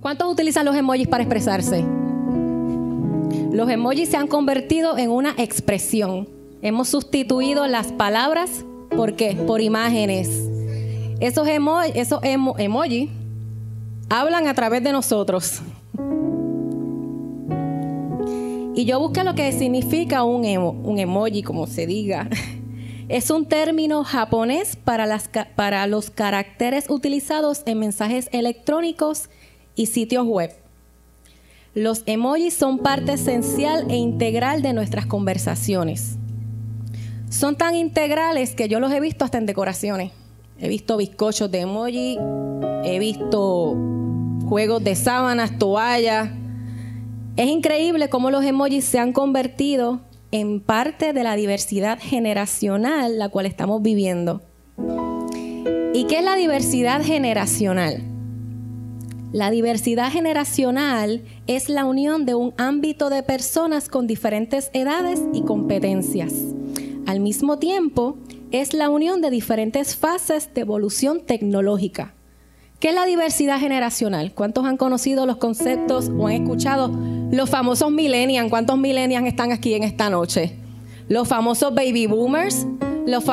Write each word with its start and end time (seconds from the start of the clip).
¿Cuántos 0.00 0.30
utilizan 0.30 0.64
los 0.64 0.76
emojis 0.76 1.08
para 1.08 1.22
expresarse? 1.22 1.84
Los 3.50 3.70
emojis 3.70 4.10
se 4.10 4.16
han 4.16 4.26
convertido 4.26 4.98
en 4.98 5.10
una 5.10 5.34
expresión. 5.38 6.28
Hemos 6.62 6.88
sustituido 6.88 7.66
las 7.66 7.92
palabras, 7.92 8.64
¿por 8.94 9.14
qué? 9.14 9.34
Por 9.34 9.60
imágenes. 9.60 10.48
Esos, 11.20 11.48
esos 11.94 12.20
emojis 12.22 13.08
hablan 14.10 14.46
a 14.46 14.54
través 14.54 14.84
de 14.84 14.92
nosotros. 14.92 15.62
Y 18.74 18.84
yo 18.84 19.00
busqué 19.00 19.24
lo 19.24 19.34
que 19.34 19.50
significa 19.52 20.22
un, 20.22 20.44
un 20.44 20.98
emoji, 20.98 21.42
como 21.42 21.66
se 21.66 21.86
diga. 21.86 22.28
Es 23.08 23.30
un 23.30 23.46
término 23.46 24.04
japonés 24.04 24.76
para, 24.76 25.06
las, 25.06 25.30
para 25.54 25.86
los 25.86 26.10
caracteres 26.10 26.90
utilizados 26.90 27.62
en 27.64 27.78
mensajes 27.78 28.28
electrónicos 28.32 29.30
y 29.76 29.86
sitios 29.86 30.26
web. 30.26 30.52
Los 31.74 32.02
emojis 32.06 32.54
son 32.54 32.78
parte 32.78 33.12
esencial 33.12 33.88
e 33.88 33.96
integral 33.96 34.62
de 34.62 34.72
nuestras 34.72 35.06
conversaciones. 35.06 36.16
Son 37.30 37.56
tan 37.56 37.76
integrales 37.76 38.54
que 38.54 38.68
yo 38.68 38.80
los 38.80 38.90
he 38.90 38.98
visto 38.98 39.24
hasta 39.24 39.38
en 39.38 39.46
decoraciones. 39.46 40.10
He 40.58 40.68
visto 40.68 40.96
bizcochos 40.96 41.50
de 41.50 41.60
emoji, 41.60 42.18
he 42.82 42.98
visto 42.98 43.76
juegos 44.48 44.82
de 44.82 44.96
sábanas, 44.96 45.58
toallas, 45.58 46.30
es 47.36 47.48
increíble 47.48 48.08
cómo 48.08 48.30
los 48.30 48.42
emojis 48.44 48.86
se 48.86 48.98
han 48.98 49.12
convertido 49.12 50.00
en 50.32 50.60
parte 50.60 51.12
de 51.12 51.22
la 51.22 51.36
diversidad 51.36 51.98
generacional 52.00 53.18
la 53.18 53.28
cual 53.28 53.44
estamos 53.44 53.82
viviendo. 53.82 54.40
¿Y 55.92 56.06
qué 56.06 56.18
es 56.18 56.24
la 56.24 56.34
diversidad 56.34 57.04
generacional? 57.04 58.15
La 59.32 59.50
diversidad 59.50 60.10
generacional 60.12 61.22
es 61.48 61.68
la 61.68 61.84
unión 61.84 62.26
de 62.26 62.34
un 62.34 62.54
ámbito 62.58 63.10
de 63.10 63.24
personas 63.24 63.88
con 63.88 64.06
diferentes 64.06 64.70
edades 64.72 65.20
y 65.32 65.42
competencias. 65.42 66.32
Al 67.06 67.18
mismo 67.20 67.58
tiempo, 67.58 68.16
es 68.52 68.72
la 68.72 68.88
unión 68.88 69.20
de 69.20 69.30
diferentes 69.30 69.96
fases 69.96 70.54
de 70.54 70.60
evolución 70.60 71.20
tecnológica. 71.20 72.14
¿Qué 72.78 72.90
es 72.90 72.94
la 72.94 73.04
diversidad 73.04 73.58
generacional? 73.58 74.32
¿Cuántos 74.32 74.64
han 74.64 74.76
conocido 74.76 75.26
los 75.26 75.38
conceptos 75.38 76.10
o 76.16 76.28
han 76.28 76.34
escuchado 76.34 76.92
los 77.32 77.50
famosos 77.50 77.90
millennials? 77.90 78.48
¿Cuántos 78.48 78.78
millennials 78.78 79.26
están 79.26 79.50
aquí 79.50 79.74
en 79.74 79.82
esta 79.82 80.08
noche? 80.08 80.56
Los 81.08 81.26
famosos 81.26 81.74
baby 81.74 82.06
boomers, 82.06 82.66
los, 83.06 83.24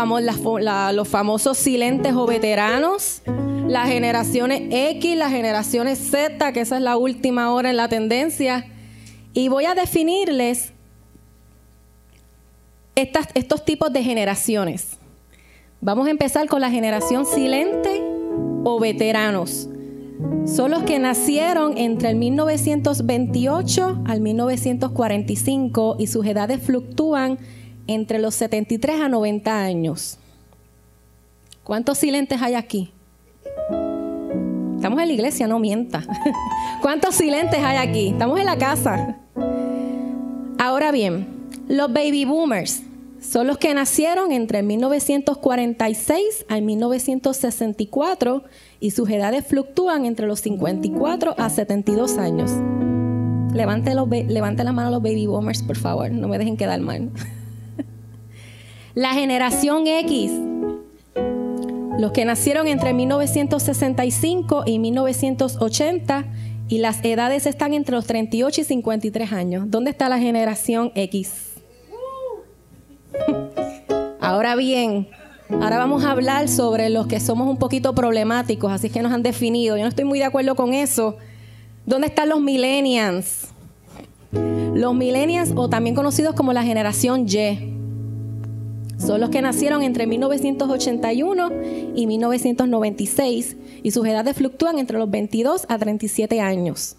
los 0.94 1.07
famosos 1.07 1.57
silentes 1.57 2.13
o 2.13 2.25
veteranos, 2.25 3.22
las 3.73 3.89
generaciones 3.89 4.61
X, 4.69 5.17
las 5.17 5.31
generaciones 5.31 5.97
Z, 5.97 6.53
que 6.53 6.61
esa 6.61 6.77
es 6.77 6.83
la 6.83 6.95
última 6.95 7.52
hora 7.52 7.71
en 7.71 7.77
la 7.77 7.88
tendencia. 7.88 8.67
Y 9.33 9.47
voy 9.47 9.66
a 9.66 9.73
definirles 9.73 10.71
estos 12.95 13.66
tipos 13.66 13.91
de 13.91 14.03
generaciones. 14.03 14.97
Vamos 15.81 16.05
a 16.07 16.11
empezar 16.11 16.47
con 16.47 16.61
la 16.61 16.69
generación 16.69 17.25
silente 17.25 17.99
o 18.63 18.79
veteranos. 18.79 19.67
Son 20.45 20.69
los 20.69 20.83
que 20.83 20.99
nacieron 20.99 21.75
entre 21.75 22.11
el 22.11 22.16
1928 22.17 24.03
al 24.05 24.21
1945 24.21 25.95
y 25.97 26.05
sus 26.05 26.25
edades 26.27 26.61
fluctúan 26.61 27.39
entre 27.88 28.19
los 28.19 28.35
73 28.35 29.01
a 29.01 29.09
90 29.09 29.63
años. 29.63 30.19
¿Cuántos 31.63 31.97
silentes 31.97 32.39
hay 32.39 32.53
aquí? 32.53 32.91
Estamos 34.84 35.02
en 35.02 35.08
la 35.08 35.14
iglesia, 35.14 35.48
no 35.48 35.59
mienta. 35.59 36.03
¿Cuántos 36.81 37.16
silentes 37.16 37.58
hay 37.64 37.78
aquí? 37.78 38.09
Estamos 38.09 38.38
en 38.38 38.45
la 38.45 38.58
casa. 38.58 39.16
Ahora 40.59 40.92
bien, 40.92 41.48
los 41.70 41.94
baby 41.94 42.25
boomers 42.25 42.84
son 43.22 43.48
los 43.48 43.58
que 43.58 43.73
nacieron 43.73 44.34
entre 44.34 44.62
1946 44.62 46.47
al 46.50 46.63
1964 46.63 48.44
y 48.81 48.91
sus 48.91 49.09
edades 49.09 49.47
fluctúan 49.47 50.06
entre 50.06 50.28
los 50.28 50.41
54 50.41 51.36
a 51.38 51.50
72 51.50 52.18
años. 52.18 52.52
Levante, 53.53 53.96
los, 53.96 54.09
levante 54.09 54.66
la 54.66 54.74
mano 54.74 54.91
los 54.91 55.02
baby 55.02 55.28
boomers, 55.28 55.63
por 55.63 55.78
favor, 55.78 56.12
no 56.12 56.28
me 56.28 56.38
dejen 56.38 56.57
quedar 56.57 56.81
mal. 56.81 57.09
la 58.96 59.13
generación 59.13 59.88
X, 59.88 60.34
los 61.98 62.12
que 62.12 62.26
nacieron 62.26 62.68
entre 62.68 62.94
1965 62.94 64.64
y 64.66 64.80
1980 64.80 66.26
y 66.68 66.80
las 66.80 67.04
edades 67.04 67.46
están 67.46 67.74
entre 67.74 67.96
los 67.96 68.06
38 68.08 68.62
y 68.62 68.64
53 68.64 69.31
años. 69.31 69.66
¿Dónde 69.68 69.92
está 69.92 70.09
la 70.09 70.18
generación 70.18 70.92
X? 70.96 71.52
Ahora 74.20 74.56
bien, 74.56 75.09
ahora 75.50 75.78
vamos 75.78 76.06
a 76.06 76.12
hablar 76.12 76.48
sobre 76.48 76.90
los 76.90 77.08
que 77.08 77.20
somos 77.20 77.50
un 77.50 77.58
poquito 77.58 77.94
problemáticos, 77.94 78.72
así 78.72 78.90
que 78.90 79.02
nos 79.02 79.12
han 79.12 79.22
definido. 79.22 79.75
Yo 79.75 79.84
no 79.84 79.90
estoy 79.90 80.06
muy 80.06 80.18
de 80.18 80.24
acuerdo 80.25 80.56
con 80.56 80.74
eso. 80.74 81.18
¿Dónde 81.86 82.08
están 82.08 82.30
los 82.30 82.40
millennials? 82.40 83.50
Los 84.31 84.96
millennials, 84.96 85.52
o 85.56 85.68
también 85.68 85.94
conocidos 85.94 86.36
como 86.36 86.54
la 86.54 86.64
generación 86.64 87.28
Y, 87.28 87.72
son 89.06 89.19
los 89.19 89.30
que 89.30 89.41
nacieron 89.41 89.84
entre 89.84 90.08
1981 90.08 91.52
y 91.94 92.08
1996 92.08 93.58
y 93.84 93.91
sus 93.91 94.08
edades 94.08 94.36
fluctúan 94.38 94.80
entre 94.80 94.97
los 94.97 95.12
22 95.12 95.66
a 95.68 95.78
37 95.78 96.40
años. 96.40 96.96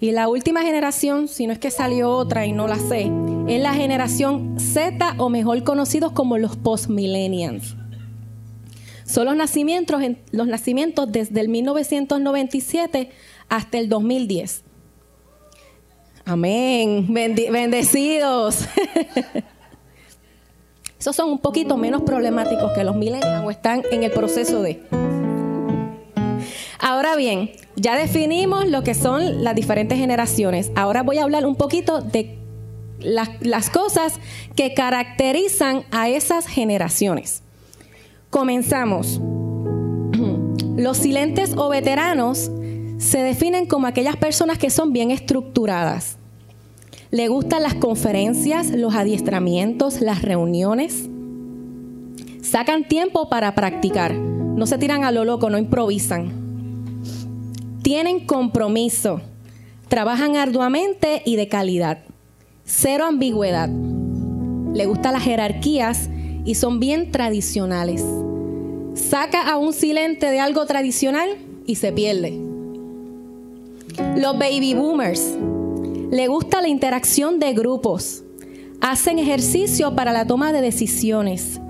Y 0.00 0.12
la 0.12 0.28
última 0.28 0.62
generación, 0.62 1.28
si 1.28 1.46
no 1.46 1.52
es 1.52 1.58
que 1.58 1.70
salió 1.70 2.10
otra 2.10 2.46
y 2.46 2.52
no 2.52 2.68
la 2.68 2.78
sé, 2.78 3.10
es 3.48 3.60
la 3.60 3.74
generación 3.74 4.58
Z 4.58 5.14
o 5.18 5.28
mejor 5.28 5.62
conocidos 5.64 6.12
como 6.12 6.38
los 6.38 6.56
post-millennials. 6.56 7.76
Son 9.04 9.26
los 9.26 9.34
nacimientos, 9.34 10.00
los 10.30 10.46
nacimientos 10.46 11.10
desde 11.10 11.40
el 11.40 11.48
1997 11.48 13.10
hasta 13.48 13.78
el 13.78 13.88
2010. 13.88 14.62
Amén. 16.24 17.06
bendecidos. 17.12 18.60
Esos 21.00 21.16
son 21.16 21.30
un 21.30 21.38
poquito 21.38 21.78
menos 21.78 22.02
problemáticos 22.02 22.72
que 22.74 22.84
los 22.84 22.94
millennials 22.94 23.42
o 23.42 23.50
están 23.50 23.82
en 23.90 24.02
el 24.02 24.10
proceso 24.10 24.60
de. 24.60 24.82
Ahora 26.78 27.16
bien, 27.16 27.52
ya 27.74 27.96
definimos 27.96 28.68
lo 28.68 28.82
que 28.82 28.92
son 28.92 29.42
las 29.42 29.54
diferentes 29.54 29.96
generaciones. 29.96 30.70
Ahora 30.76 31.02
voy 31.02 31.16
a 31.16 31.22
hablar 31.22 31.46
un 31.46 31.56
poquito 31.56 32.02
de 32.02 32.36
las, 33.00 33.70
cosas 33.70 34.20
que 34.54 34.74
caracterizan 34.74 35.84
a 35.90 36.10
esas 36.10 36.46
generaciones. 36.46 37.42
Comenzamos. 38.28 39.22
Los 40.76 40.98
silentes 40.98 41.54
o 41.56 41.70
veteranos 41.70 42.50
se 42.98 43.22
definen 43.22 43.64
como 43.64 43.86
aquellas 43.86 44.16
personas 44.16 44.58
que 44.58 44.68
son 44.68 44.92
bien 44.92 45.10
estructuradas. 45.10 46.18
Le 47.10 47.28
gustan 47.28 47.62
las 47.62 47.74
conferencias, 47.74 48.70
los 48.70 48.94
adiestramientos, 48.94 50.00
las 50.00 50.22
reuniones. 50.22 51.08
Sacan 52.42 52.86
tiempo 52.86 53.28
para 53.28 53.54
practicar. 53.54 54.14
No 54.14 54.66
se 54.66 54.78
tiran 54.78 55.04
a 55.04 55.10
lo 55.10 55.24
loco, 55.24 55.50
no 55.50 55.58
improvisan 55.58 56.40
tienen 57.90 58.24
compromiso, 58.24 59.20
trabajan 59.88 60.36
arduamente 60.36 61.22
y 61.24 61.34
de 61.34 61.48
calidad. 61.48 62.04
Cero 62.64 63.04
ambigüedad. 63.04 63.68
Le 63.68 64.86
gustan 64.86 65.14
las 65.14 65.24
jerarquías 65.24 66.08
y 66.44 66.54
son 66.54 66.78
bien 66.78 67.10
tradicionales. 67.10 68.04
Saca 68.94 69.50
a 69.50 69.56
un 69.56 69.72
silente 69.72 70.30
de 70.30 70.38
algo 70.38 70.66
tradicional 70.66 71.30
y 71.66 71.74
se 71.74 71.90
pierde. 71.90 72.38
Los 74.16 74.38
baby 74.38 74.74
boomers. 74.74 75.36
Le 76.10 76.26
gusta 76.28 76.60
la 76.60 76.68
interacción 76.68 77.38
de 77.38 77.52
grupos. 77.54 78.24
Hacen 78.80 79.18
ejercicio 79.18 79.94
para 79.94 80.12
la 80.12 80.26
toma 80.26 80.52
de 80.52 80.60
decisiones. 80.60 81.60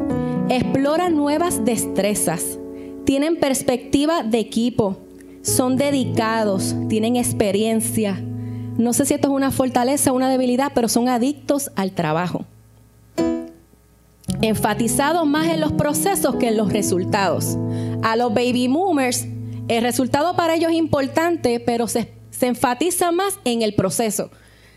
Exploran 0.49 1.17
nuevas 1.17 1.65
destrezas. 1.65 2.59
Tienen 3.05 3.37
perspectiva 3.37 4.23
de 4.23 4.39
equipo 4.39 4.99
son 5.43 5.77
dedicados, 5.77 6.75
tienen 6.89 7.17
experiencia. 7.17 8.23
No 8.77 8.93
sé 8.93 9.07
si 9.07 9.15
esto 9.15 9.29
es 9.29 9.35
una 9.35 9.51
fortaleza 9.51 10.13
o 10.13 10.15
una 10.15 10.31
debilidad, 10.31 10.73
pero 10.75 10.89
son 10.89 11.09
adictos 11.09 11.71
al 11.77 11.93
trabajo. 11.93 12.45
Enfatizados 14.43 15.27
más 15.27 15.49
en 15.49 15.61
los 15.61 15.73
procesos 15.73 16.37
que 16.37 16.49
en 16.49 16.57
los 16.57 16.73
resultados. 16.73 17.57
A 18.03 18.17
los 18.17 18.33
baby 18.35 18.69
boomers, 18.69 19.27
el 19.69 19.83
resultado 19.83 20.37
para 20.37 20.55
ellos 20.55 20.71
es 20.71 20.79
importante, 20.79 21.61
pero 21.61 21.89
se, 21.89 22.11
se 22.41 22.47
enfatiza 22.47 23.13
más 23.13 23.39
en 23.45 23.61
el 23.61 23.75
proceso. 23.75 24.31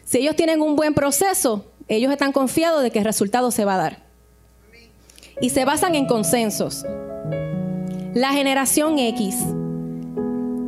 Si 0.03 0.17
ellos 0.17 0.35
tienen 0.35 0.61
un 0.61 0.75
buen 0.75 0.93
proceso, 0.93 1.71
ellos 1.87 2.11
están 2.11 2.33
confiados 2.33 2.83
de 2.83 2.91
que 2.91 2.99
el 2.99 3.05
resultado 3.05 3.51
se 3.51 3.63
va 3.63 3.75
a 3.75 3.77
dar. 3.77 4.03
Y 5.39 5.49
se 5.51 5.63
basan 5.63 5.95
en 5.95 6.05
consensos. 6.05 6.85
La 8.13 8.33
generación 8.33 8.99
X 8.99 9.37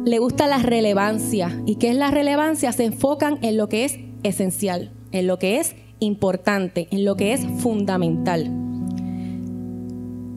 Le 0.06 0.19
gusta 0.19 0.47
la 0.47 0.59
relevancia. 0.59 1.62
¿Y 1.65 1.75
qué 1.75 1.89
es 1.89 1.97
la 1.97 2.12
relevancia? 2.12 2.71
Se 2.71 2.86
enfocan 2.86 3.39
en 3.42 3.57
lo 3.57 3.68
que 3.68 3.83
es 3.83 4.00
esencial, 4.24 4.94
en 5.12 5.27
lo 5.27 5.38
que 5.38 5.59
es 5.59 5.75
importante, 6.00 6.88
en 6.92 7.03
lo 7.03 7.18
que 7.18 7.33
es 7.33 7.42
fundamental. 7.57 8.45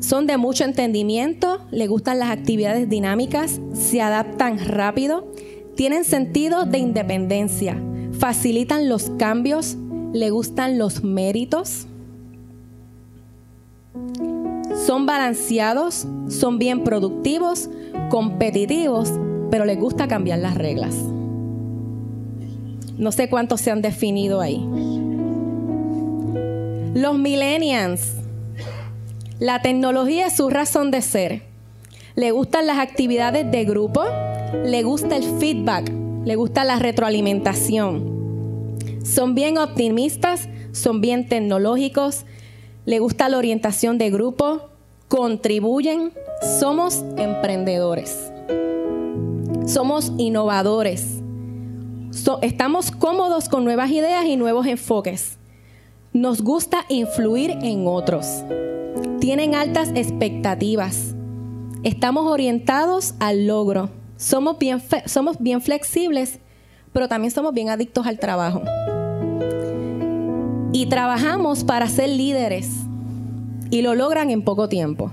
Son 0.01 0.27
de 0.27 0.37
mucho 0.39 0.65
entendimiento, 0.65 1.67
le 1.71 1.87
gustan 1.87 2.19
las 2.19 2.31
actividades 2.31 2.89
dinámicas, 2.89 3.61
se 3.75 4.01
adaptan 4.01 4.59
rápido, 4.59 5.31
tienen 5.79 6.03
sentido 6.03 6.65
de 6.65 6.79
independencia, 6.79 7.81
facilitan 8.19 8.89
los 8.89 9.11
cambios, 9.11 9.77
le 10.13 10.29
gustan 10.31 10.77
los 10.77 11.05
méritos, 11.05 11.87
son 14.85 15.07
balanceados, 15.07 16.09
son 16.31 16.59
bien 16.59 16.83
productivos, 16.83 17.71
competitivos, 18.11 19.13
pero 19.53 19.65
les 19.65 19.79
gusta 19.79 20.09
cambiar 20.09 20.41
las 20.41 20.57
reglas. 20.57 20.97
No 22.97 23.13
sé 23.13 23.31
cuántos 23.31 23.61
se 23.61 23.71
han 23.71 23.81
definido 23.81 24.41
ahí. 24.41 24.59
Los 26.93 27.17
millennials. 27.17 28.15
La 29.39 29.63
tecnología 29.63 30.27
es 30.27 30.35
su 30.35 30.51
razón 30.51 30.91
de 30.91 31.03
ser. 31.03 31.43
Le 32.17 32.33
gustan 32.33 32.67
las 32.67 32.79
actividades 32.79 33.49
de 33.49 33.65
grupo, 33.65 34.03
le 34.65 34.83
gusta 34.83 35.17
el 35.17 35.25
feedback, 35.39 35.93
le 36.25 36.37
gusta 36.37 36.65
la 36.65 36.79
retroalimentación. 36.79 38.19
Son 39.05 39.35
bien 39.35 39.59
optimistas, 39.59 40.49
son 40.73 41.01
bien 41.01 41.29
tecnológicos, 41.29 42.25
le 42.85 42.99
gusta 42.99 43.29
la 43.29 43.39
orientación 43.39 43.99
de 43.99 44.11
grupo, 44.11 44.71
contribuyen, 45.09 46.13
somos 46.61 47.05
emprendedores, 47.17 48.31
somos 49.67 50.13
innovadores, 50.19 51.23
estamos 52.43 52.91
cómodos 52.91 53.49
con 53.49 53.65
nuevas 53.65 53.91
ideas 53.91 54.25
y 54.27 54.37
nuevos 54.37 54.67
enfoques. 54.67 55.39
Nos 56.13 56.43
gusta 56.43 56.85
influir 56.89 57.51
en 57.63 57.87
otros. 57.87 58.45
Tienen 59.21 59.55
altas 59.55 59.91
expectativas. 59.95 61.15
Estamos 61.85 62.27
orientados 62.27 63.15
al 63.21 63.47
logro. 63.47 63.91
Somos 64.19 64.59
bien, 64.59 64.83
somos 65.07 65.39
bien 65.39 65.63
flexibles, 65.63 66.41
pero 66.93 67.07
también 67.09 67.31
somos 67.31 67.55
bien 67.55 67.71
adictos 67.71 68.05
al 68.05 68.19
trabajo. 68.19 68.63
Y 70.73 70.87
trabajamos 70.87 71.63
para 71.63 71.87
ser 71.87 72.09
líderes. 72.09 72.69
Y 73.71 73.83
lo 73.83 73.95
logran 73.95 74.31
en 74.31 74.43
poco 74.43 74.69
tiempo. 74.69 75.13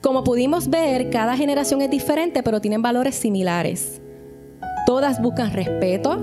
Como 0.00 0.24
pudimos 0.24 0.68
ver, 0.68 1.08
cada 1.08 1.36
generación 1.36 1.80
es 1.82 1.90
diferente, 1.90 2.42
pero 2.42 2.60
tienen 2.60 2.82
valores 2.82 3.14
similares. 3.14 4.02
Todas 4.86 5.22
buscan 5.22 5.52
respeto, 5.52 6.18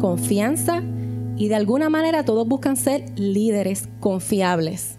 confianza 0.00 0.82
y 1.36 1.48
de 1.48 1.54
alguna 1.54 1.88
manera 1.88 2.24
todos 2.24 2.48
buscan 2.48 2.76
ser 2.76 3.16
líderes 3.16 3.88
confiables. 4.00 4.96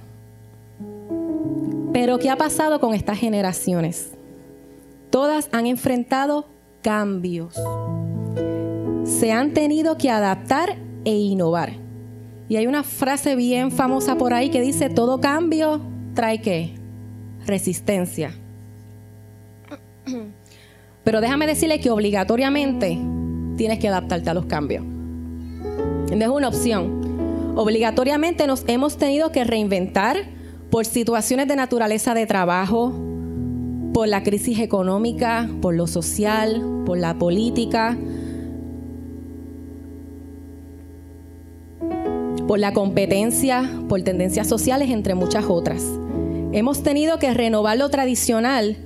Pero 1.91 2.17
¿qué 2.17 2.29
ha 2.29 2.38
pasado 2.38 2.79
con 2.79 2.94
estas 2.94 3.19
generaciones? 3.19 4.16
Todas 5.09 5.50
han 5.51 5.65
enfrentado 5.65 6.50
cambios. 6.81 7.56
Se 9.06 9.31
han 9.31 9.54
tenido 9.54 9.98
que 9.98 10.09
adaptar 10.09 10.77
e 11.06 11.15
innovar. 11.15 11.74
Y 12.50 12.56
hay 12.56 12.68
una 12.68 12.83
frase 12.83 13.36
bien 13.36 13.71
famosa 13.71 14.18
por 14.18 14.33
ahí 14.33 14.50
que 14.50 14.62
dice, 14.62 14.89
todo 14.89 15.19
cambio 15.19 15.81
trae 16.13 16.42
qué? 16.42 16.75
Resistencia. 17.45 18.33
Pero 21.04 21.21
déjame 21.21 21.48
decirle 21.48 21.80
que 21.80 21.89
obligatoriamente 21.89 23.00
tienes 23.56 23.80
que 23.80 23.88
adaptarte 23.88 24.30
a 24.30 24.33
los 24.33 24.45
cambios. 24.45 24.83
No 24.83 26.24
es 26.24 26.27
una 26.27 26.48
opción. 26.48 27.54
Obligatoriamente 27.56 28.48
nos 28.48 28.63
hemos 28.68 28.98
tenido 28.98 29.31
que 29.31 29.44
reinventar 29.44 30.18
por 30.69 30.86
situaciones 30.86 31.48
de 31.48 31.56
naturaleza 31.56 32.13
de 32.13 32.25
trabajo, 32.25 32.94
por 33.93 34.07
la 34.07 34.23
crisis 34.23 34.59
económica, 34.59 35.49
por 35.61 35.75
lo 35.75 35.87
social, 35.87 36.83
por 36.85 36.97
la 36.97 37.17
política, 37.17 37.97
por 42.47 42.59
la 42.59 42.73
competencia, 42.73 43.69
por 43.89 44.01
tendencias 44.03 44.47
sociales, 44.47 44.89
entre 44.89 45.15
muchas 45.15 45.45
otras. 45.47 45.83
Hemos 46.53 46.83
tenido 46.83 47.19
que 47.19 47.33
renovar 47.33 47.77
lo 47.77 47.89
tradicional 47.89 48.77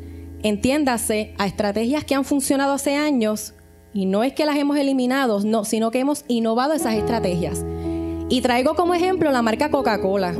entiéndase, 0.43 1.33
a 1.37 1.47
estrategias 1.47 2.03
que 2.03 2.15
han 2.15 2.25
funcionado 2.25 2.73
hace 2.73 2.95
años 2.95 3.53
y 3.93 4.05
no 4.05 4.23
es 4.23 4.33
que 4.33 4.45
las 4.45 4.57
hemos 4.57 4.77
eliminado, 4.77 5.41
no, 5.43 5.65
sino 5.65 5.91
que 5.91 5.99
hemos 5.99 6.23
innovado 6.27 6.73
esas 6.73 6.95
estrategias. 6.95 7.65
Y 8.29 8.41
traigo 8.41 8.75
como 8.75 8.93
ejemplo 8.93 9.31
la 9.31 9.41
marca 9.41 9.69
Coca-Cola. 9.69 10.33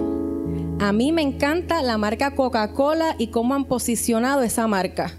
A 0.82 0.94
mí 0.94 1.12
me 1.12 1.22
encanta 1.22 1.84
la 1.84 2.00
marca 2.00 2.34
Coca-Cola 2.34 3.14
y 3.20 3.28
cómo 3.28 3.54
han 3.54 3.66
posicionado 3.66 4.42
esa 4.42 4.66
marca. 4.66 5.14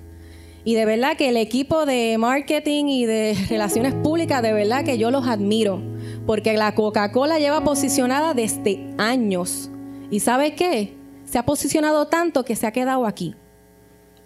Y 0.65 0.75
de 0.75 0.85
verdad 0.85 1.17
que 1.17 1.29
el 1.29 1.37
equipo 1.37 1.87
de 1.87 2.19
marketing 2.19 2.87
y 2.87 3.07
de 3.07 3.37
relaciones 3.49 3.95
públicas, 3.95 4.43
de 4.43 4.53
verdad 4.53 4.85
que 4.85 4.99
yo 4.99 5.13
los 5.13 5.29
admiro. 5.29 5.81
Porque 6.27 6.55
la 6.55 6.75
Coca-Cola 6.75 7.39
lleva 7.39 7.63
posicionada 7.63 8.35
desde 8.35 8.93
años. 8.99 9.71
¿Y 10.11 10.19
sabe 10.19 10.57
qué? 10.57 10.97
Se 11.25 11.39
ha 11.39 11.47
posicionado 11.47 12.09
tanto 12.09 12.45
que 12.45 12.57
se 12.57 12.67
ha 12.67 12.73
quedado 12.73 13.07
aquí. 13.07 13.37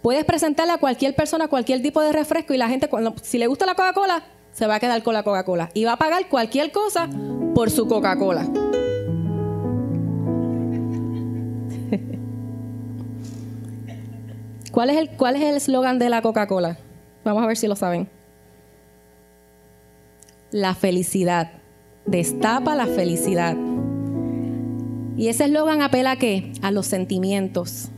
Puedes 0.00 0.24
presentarle 0.24 0.72
a 0.72 0.78
cualquier 0.78 1.14
persona 1.14 1.48
cualquier 1.48 1.82
tipo 1.82 2.00
de 2.00 2.12
refresco 2.12 2.54
y 2.54 2.56
la 2.56 2.70
gente, 2.70 2.88
si 3.20 3.36
le 3.36 3.46
gusta 3.46 3.66
la 3.66 3.74
Coca-Cola, 3.74 4.24
se 4.52 4.66
va 4.66 4.76
a 4.76 4.80
quedar 4.80 5.02
con 5.02 5.12
la 5.12 5.22
Coca-Cola. 5.22 5.68
Y 5.74 5.84
va 5.84 5.92
a 5.92 5.98
pagar 5.98 6.30
cualquier 6.30 6.72
cosa 6.72 7.10
por 7.54 7.70
su 7.70 7.86
Coca-Cola. 7.86 8.48
¿Cuál 14.76 14.90
es 14.90 14.98
el 14.98 15.08
es 15.36 15.56
eslogan 15.56 15.98
de 15.98 16.10
la 16.10 16.20
Coca-Cola? 16.20 16.76
Vamos 17.24 17.42
a 17.42 17.46
ver 17.46 17.56
si 17.56 17.66
lo 17.66 17.76
saben. 17.76 18.10
La 20.50 20.74
felicidad. 20.74 21.50
Destapa 22.04 22.74
la 22.74 22.84
felicidad. 22.84 23.56
Y 25.16 25.28
ese 25.28 25.46
eslogan 25.46 25.80
apela 25.80 26.10
a 26.10 26.16
qué? 26.16 26.52
A 26.60 26.72
los 26.72 26.84
sentimientos. 26.84 27.88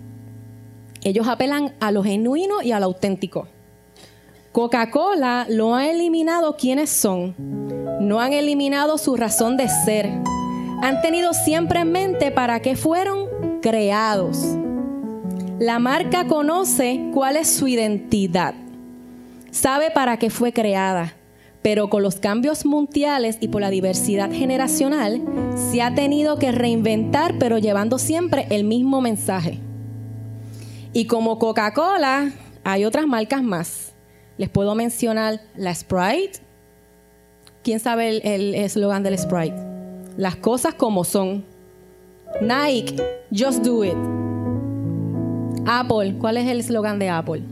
Ellos 1.03 1.27
apelan 1.27 1.75
a 1.81 1.91
lo 1.91 2.05
genuino 2.05 2.63
y 2.63 2.71
a 2.71 2.79
lo 2.79 2.87
auténtico. 2.87 3.49
Coca-Cola 4.53 5.47
lo 5.49 5.75
ha 5.75 5.89
eliminado 5.89 6.57
quienes 6.57 6.91
son. 6.91 7.35
No 7.99 8.21
han 8.21 8.33
eliminado 8.33 8.99
su 8.99 9.17
razón 9.17 9.57
de 9.57 9.69
ser. 9.69 10.07
Han 10.81 11.03
tenido 11.03 11.35
siempre 11.35 11.81
en 11.81 11.91
mente 11.91 12.31
para 12.31 12.61
qué 12.61 12.77
fueron 12.77 13.27
creados. 13.63 14.57
La 15.59 15.81
marca 15.81 16.29
conoce 16.29 17.11
cuál 17.13 17.37
es 17.37 17.49
su 17.49 17.67
identidad. 17.67 18.55
Sabe 19.51 19.91
para 19.91 20.17
qué 20.17 20.31
fue 20.31 20.53
creada. 20.53 21.15
Pero 21.63 21.91
con 21.91 22.05
los 22.05 22.21
cambios 22.21 22.65
mundiales 22.65 23.39
y 23.41 23.49
por 23.49 23.61
la 23.61 23.71
diversidad 23.71 24.31
generacional, 24.31 25.21
se 25.73 25.83
ha 25.83 25.93
tenido 25.97 26.39
que 26.39 26.53
reinventar, 26.53 27.35
pero 27.41 27.59
llevando 27.59 27.99
siempre 27.99 28.47
el 28.51 28.63
mismo 28.63 29.01
mensaje. 29.01 29.59
Y 30.93 31.07
como 31.07 31.41
Coca-Cola, 31.41 32.31
hay 32.63 32.85
otras 32.85 33.09
marcas 33.09 33.43
más. 33.43 33.93
Les 34.37 34.49
puedo 34.49 34.77
mencionar 34.77 35.41
la 35.57 35.75
Sprite. 35.75 36.39
¿Quién 37.65 37.81
sabe 37.81 38.19
el 38.23 38.55
eslogan 38.55 39.03
del 39.03 39.19
Sprite? 39.19 39.57
Las 40.17 40.37
cosas 40.37 40.75
como 40.75 41.03
son. 41.03 41.45
Nike, 42.41 42.95
just 43.33 43.65
do 43.65 43.85
it. 43.85 43.97
Apple, 45.67 46.15
¿cuál 46.19 46.37
es 46.37 46.47
el 46.47 46.61
eslogan 46.61 46.99
de 46.99 47.09
Apple? 47.09 47.43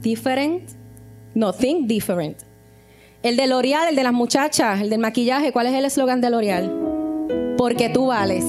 Different. 0.00 0.70
No, 1.34 1.52
think 1.52 1.86
different. 1.86 2.38
El 3.22 3.36
de 3.36 3.46
L'Oreal, 3.46 3.88
el 3.88 3.96
de 3.96 4.02
las 4.02 4.12
muchachas, 4.12 4.80
el 4.80 4.90
del 4.90 4.98
maquillaje, 4.98 5.52
¿cuál 5.52 5.66
es 5.66 5.74
el 5.74 5.84
eslogan 5.84 6.20
de 6.20 6.30
L'Oreal? 6.30 7.54
Porque 7.56 7.88
tú 7.88 8.06
vales. 8.06 8.44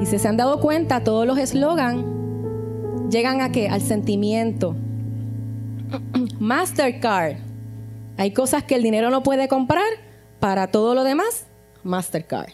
Y 0.00 0.06
si 0.06 0.18
se 0.18 0.28
han 0.28 0.36
dado 0.36 0.60
cuenta, 0.60 1.02
todos 1.02 1.26
los 1.26 1.38
eslogans 1.38 2.04
llegan 3.10 3.40
a 3.40 3.52
qué? 3.52 3.68
Al 3.68 3.80
sentimiento. 3.80 4.76
Mastercard. 6.38 7.36
Hay 8.16 8.32
cosas 8.32 8.64
que 8.64 8.76
el 8.76 8.82
dinero 8.82 9.10
no 9.10 9.22
puede 9.22 9.48
comprar. 9.48 9.84
Para 10.38 10.68
todo 10.68 10.94
lo 10.94 11.04
demás, 11.04 11.46
Mastercard. 11.82 12.52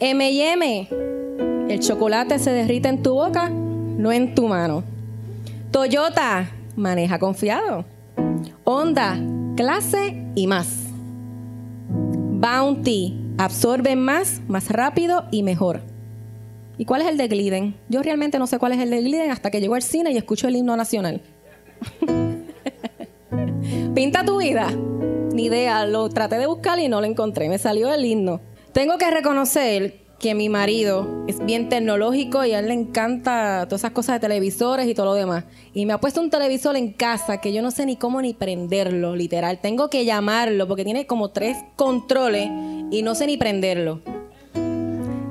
MM. 0.00 0.88
El 1.68 1.80
chocolate 1.80 2.38
se 2.38 2.52
derrite 2.52 2.88
en 2.88 3.02
tu 3.02 3.14
boca, 3.14 3.48
no 3.48 4.12
en 4.12 4.36
tu 4.36 4.46
mano. 4.46 4.84
Toyota. 5.72 6.48
Maneja 6.76 7.18
confiado. 7.18 7.84
Honda. 8.62 9.18
Clase 9.56 10.26
y 10.36 10.46
más. 10.46 10.68
Bounty. 11.88 13.18
Absorbe 13.38 13.96
más, 13.96 14.40
más 14.46 14.70
rápido 14.70 15.24
y 15.32 15.42
mejor. 15.42 15.80
¿Y 16.78 16.84
cuál 16.84 17.02
es 17.02 17.08
el 17.08 17.16
de 17.16 17.26
Gliden? 17.26 17.74
Yo 17.88 18.00
realmente 18.00 18.38
no 18.38 18.46
sé 18.46 18.58
cuál 18.58 18.72
es 18.72 18.78
el 18.78 18.90
de 18.90 19.00
Gliden 19.00 19.32
hasta 19.32 19.50
que 19.50 19.60
llego 19.60 19.74
al 19.74 19.82
cine 19.82 20.12
y 20.12 20.16
escucho 20.16 20.46
el 20.46 20.56
himno 20.56 20.76
nacional. 20.76 21.20
Pinta 23.94 24.24
tu 24.24 24.38
vida. 24.38 24.68
Ni 25.32 25.46
idea, 25.46 25.84
lo 25.84 26.08
traté 26.10 26.38
de 26.38 26.46
buscar 26.46 26.78
y 26.78 26.88
no 26.88 27.00
lo 27.00 27.06
encontré. 27.06 27.48
Me 27.48 27.58
salió 27.58 27.92
el 27.92 28.04
himno. 28.04 28.40
Tengo 28.72 28.98
que 28.98 29.10
reconocer 29.10 30.05
que 30.18 30.34
mi 30.34 30.48
marido 30.48 31.24
es 31.26 31.44
bien 31.44 31.68
tecnológico 31.68 32.44
y 32.44 32.52
a 32.52 32.60
él 32.60 32.68
le 32.68 32.74
encanta 32.74 33.66
todas 33.66 33.82
esas 33.82 33.90
cosas 33.90 34.16
de 34.16 34.20
televisores 34.20 34.88
y 34.88 34.94
todo 34.94 35.06
lo 35.06 35.14
demás. 35.14 35.44
Y 35.74 35.84
me 35.84 35.92
ha 35.92 36.00
puesto 36.00 36.20
un 36.20 36.30
televisor 36.30 36.76
en 36.76 36.92
casa 36.92 37.40
que 37.40 37.52
yo 37.52 37.60
no 37.60 37.70
sé 37.70 37.84
ni 37.84 37.96
cómo 37.96 38.22
ni 38.22 38.32
prenderlo, 38.32 39.14
literal. 39.14 39.60
Tengo 39.60 39.90
que 39.90 40.04
llamarlo 40.04 40.66
porque 40.66 40.84
tiene 40.84 41.06
como 41.06 41.30
tres 41.30 41.58
controles 41.76 42.48
y 42.90 43.02
no 43.02 43.14
sé 43.14 43.26
ni 43.26 43.36
prenderlo. 43.36 44.00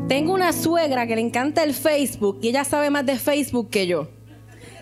Tengo 0.08 0.34
una 0.34 0.54
suegra 0.54 1.08
que 1.08 1.16
le 1.16 1.22
encanta 1.22 1.64
el 1.64 1.74
Facebook 1.74 2.38
y 2.44 2.50
ella 2.50 2.64
sabe 2.64 2.92
más 2.92 3.08
de 3.08 3.18
Facebook 3.18 3.72
que 3.72 3.88
yo. 3.88 4.02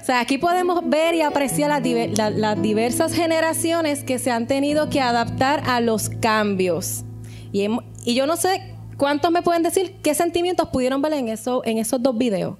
O 0.01 0.05
sea, 0.05 0.19
aquí 0.19 0.37
podemos 0.37 0.81
ver 0.89 1.15
y 1.15 1.21
apreciar 1.21 1.69
las, 1.71 2.61
diversas 2.61 3.13
generaciones 3.13 4.03
que 4.03 4.19
se 4.19 4.31
han 4.31 4.47
tenido 4.47 4.89
que 4.89 4.99
adaptar 4.99 5.63
a 5.65 5.79
los 5.79 6.09
cambios. 6.09 7.05
Y, 7.53 7.69
y 8.03 8.15
yo 8.15 8.25
no 8.27 8.35
sé 8.35 8.72
¿Cuántos 8.97 9.31
me 9.31 9.41
pueden 9.41 9.63
decir 9.63 9.95
qué 10.03 10.13
sentimientos 10.13 10.69
pudieron 10.69 11.01
ver 11.01 11.13
en, 11.13 11.27
en 11.27 11.77
esos 11.77 12.01
dos 12.01 12.17
videos? 12.17 12.57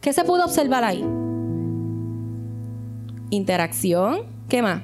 ¿Qué 0.00 0.12
se 0.12 0.24
pudo 0.24 0.44
observar 0.44 0.84
ahí? 0.84 1.04
Interacción. 3.30 4.22
¿Qué 4.48 4.62
más? 4.62 4.82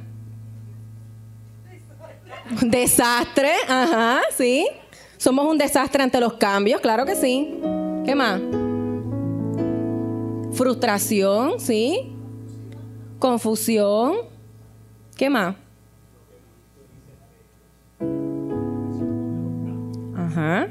Desastre, 2.62 3.50
ajá, 3.68 4.20
sí. 4.36 4.66
Somos 5.16 5.46
un 5.46 5.58
desastre 5.58 6.02
ante 6.02 6.20
los 6.20 6.34
cambios, 6.34 6.80
claro 6.80 7.04
que 7.04 7.16
sí. 7.16 7.60
¿Qué 8.04 8.14
más? 8.14 8.40
Frustración, 10.52 11.58
sí. 11.58 12.12
Confusión. 13.18 14.14
¿Qué 15.16 15.28
más? 15.28 15.56
Ajá. 20.16 20.68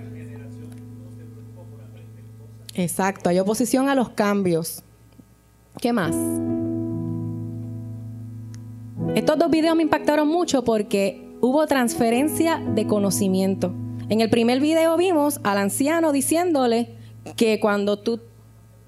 Exacto, 2.76 3.30
hay 3.30 3.40
oposición 3.40 3.90
a 3.90 3.96
los 3.96 4.10
cambios. 4.10 4.84
¿Qué 5.82 5.94
más? 5.94 6.16
Estos 9.16 9.38
dos 9.38 9.50
videos 9.50 9.76
me 9.76 9.84
impactaron 9.84 10.28
mucho 10.28 10.64
porque 10.64 11.36
hubo 11.40 11.66
transferencia 11.68 12.58
de 12.58 12.86
conocimiento. 12.86 13.74
En 14.10 14.22
el 14.22 14.30
primer 14.30 14.60
video 14.60 14.98
vimos 14.98 15.40
al 15.44 15.58
anciano 15.58 16.12
diciéndole 16.12 16.96
que 17.38 17.60
cuando 17.60 17.98
tú 17.98 18.20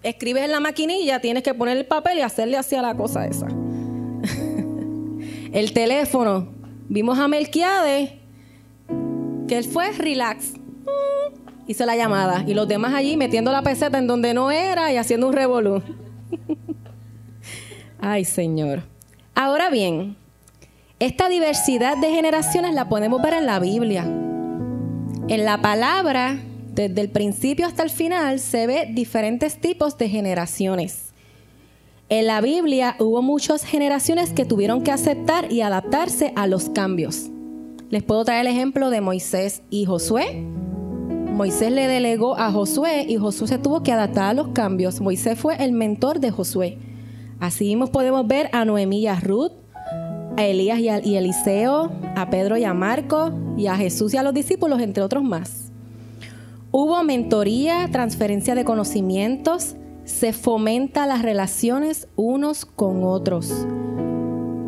escribes 0.04 0.44
en 0.44 0.52
la 0.52 0.60
maquinilla 0.60 1.22
tienes 1.22 1.44
que 1.44 1.54
poner 1.54 1.78
el 1.78 1.86
papel 1.86 2.18
y 2.18 2.22
hacerle 2.22 2.58
hacia 2.58 2.82
la 2.82 2.96
cosa 2.96 3.26
esa. 3.26 3.48
el 5.54 5.74
teléfono. 5.74 6.50
Vimos 6.90 7.20
a 7.20 7.28
Melquiade 7.28 8.20
que 9.48 9.58
él 9.58 9.64
fue 9.64 9.92
relax 9.94 10.54
hizo 11.68 11.86
la 11.86 11.96
llamada 11.96 12.44
y 12.48 12.54
los 12.54 12.68
demás 12.68 12.94
allí 12.94 13.18
metiendo 13.18 13.52
la 13.52 13.62
peseta 13.62 13.98
en 13.98 14.08
donde 14.08 14.34
no 14.34 14.52
era 14.52 14.92
y 14.92 14.98
haciendo 14.98 15.28
un 15.28 15.34
revolú. 15.34 15.82
Ay, 18.00 18.26
Señor. 18.26 18.84
Ahora 19.36 19.70
bien, 19.70 20.16
esta 21.00 21.30
diversidad 21.30 21.98
de 21.98 22.10
generaciones 22.10 22.74
la 22.74 22.90
podemos 22.90 23.22
ver 23.22 23.34
en 23.34 23.46
la 23.46 23.60
Biblia. 23.60 24.04
En 24.04 25.46
la 25.46 25.62
palabra, 25.62 26.40
desde 26.74 27.02
el 27.02 27.10
principio 27.10 27.68
hasta 27.68 27.84
el 27.84 27.90
final, 27.90 28.40
se 28.40 28.66
ve 28.66 28.88
diferentes 28.92 29.60
tipos 29.60 29.98
de 29.98 30.10
generaciones. 30.10 31.08
En 32.10 32.28
la 32.28 32.40
Biblia 32.40 32.96
hubo 33.00 33.22
muchas 33.22 33.66
generaciones 33.66 34.32
que 34.32 34.46
tuvieron 34.46 34.82
que 34.82 34.92
aceptar 34.92 35.52
y 35.52 35.62
adaptarse 35.62 36.32
a 36.36 36.48
los 36.48 36.70
cambios. 36.70 37.30
Les 37.90 38.04
puedo 38.04 38.24
traer 38.24 38.46
el 38.46 38.54
ejemplo 38.54 38.90
de 38.90 39.02
Moisés 39.02 39.62
y 39.70 39.86
Josué, 39.86 40.46
Moisés 41.38 41.72
le 41.72 41.88
delegó 41.88 42.36
a 42.36 42.52
Josué 42.52 43.06
y 43.08 43.18
Josué 43.18 43.48
se 43.48 43.60
tuvo 43.60 43.84
que 43.84 43.92
adaptar 43.92 44.24
a 44.24 44.34
los 44.34 44.48
cambios. 44.48 45.02
Moisés 45.02 45.38
fue 45.38 45.56
el 45.64 45.72
mentor 45.72 46.20
de 46.20 46.32
Josué. 46.32 46.80
Así 47.40 47.66
mismo 47.66 47.86
podemos 47.92 48.26
ver 48.26 48.50
a 48.54 48.66
Noemí 48.66 49.02
y 49.02 49.08
a 49.08 49.20
Ruth, 49.20 49.52
a 50.36 50.44
Elías 50.44 50.80
y 50.80 50.90
a, 50.90 50.98
Eliseo, 50.98 51.92
a 52.16 52.30
Pedro 52.32 52.58
y 52.58 52.64
a 52.64 52.74
Marco, 52.74 53.32
y 53.56 53.68
a 53.68 53.76
Jesús 53.76 54.16
y 54.16 54.18
a 54.18 54.24
los 54.24 54.34
discípulos, 54.34 54.82
entre 54.82 55.04
otros 55.04 55.24
más. 55.24 55.72
Hubo 56.72 57.04
mentoría, 57.04 57.88
transferencia 57.92 58.56
de 58.56 58.66
conocimientos, 58.66 59.76
se 60.06 60.34
fomenta 60.34 61.06
las 61.06 61.22
relaciones 61.22 62.08
unos 62.16 62.66
con 62.66 63.04
otros. 63.04 63.68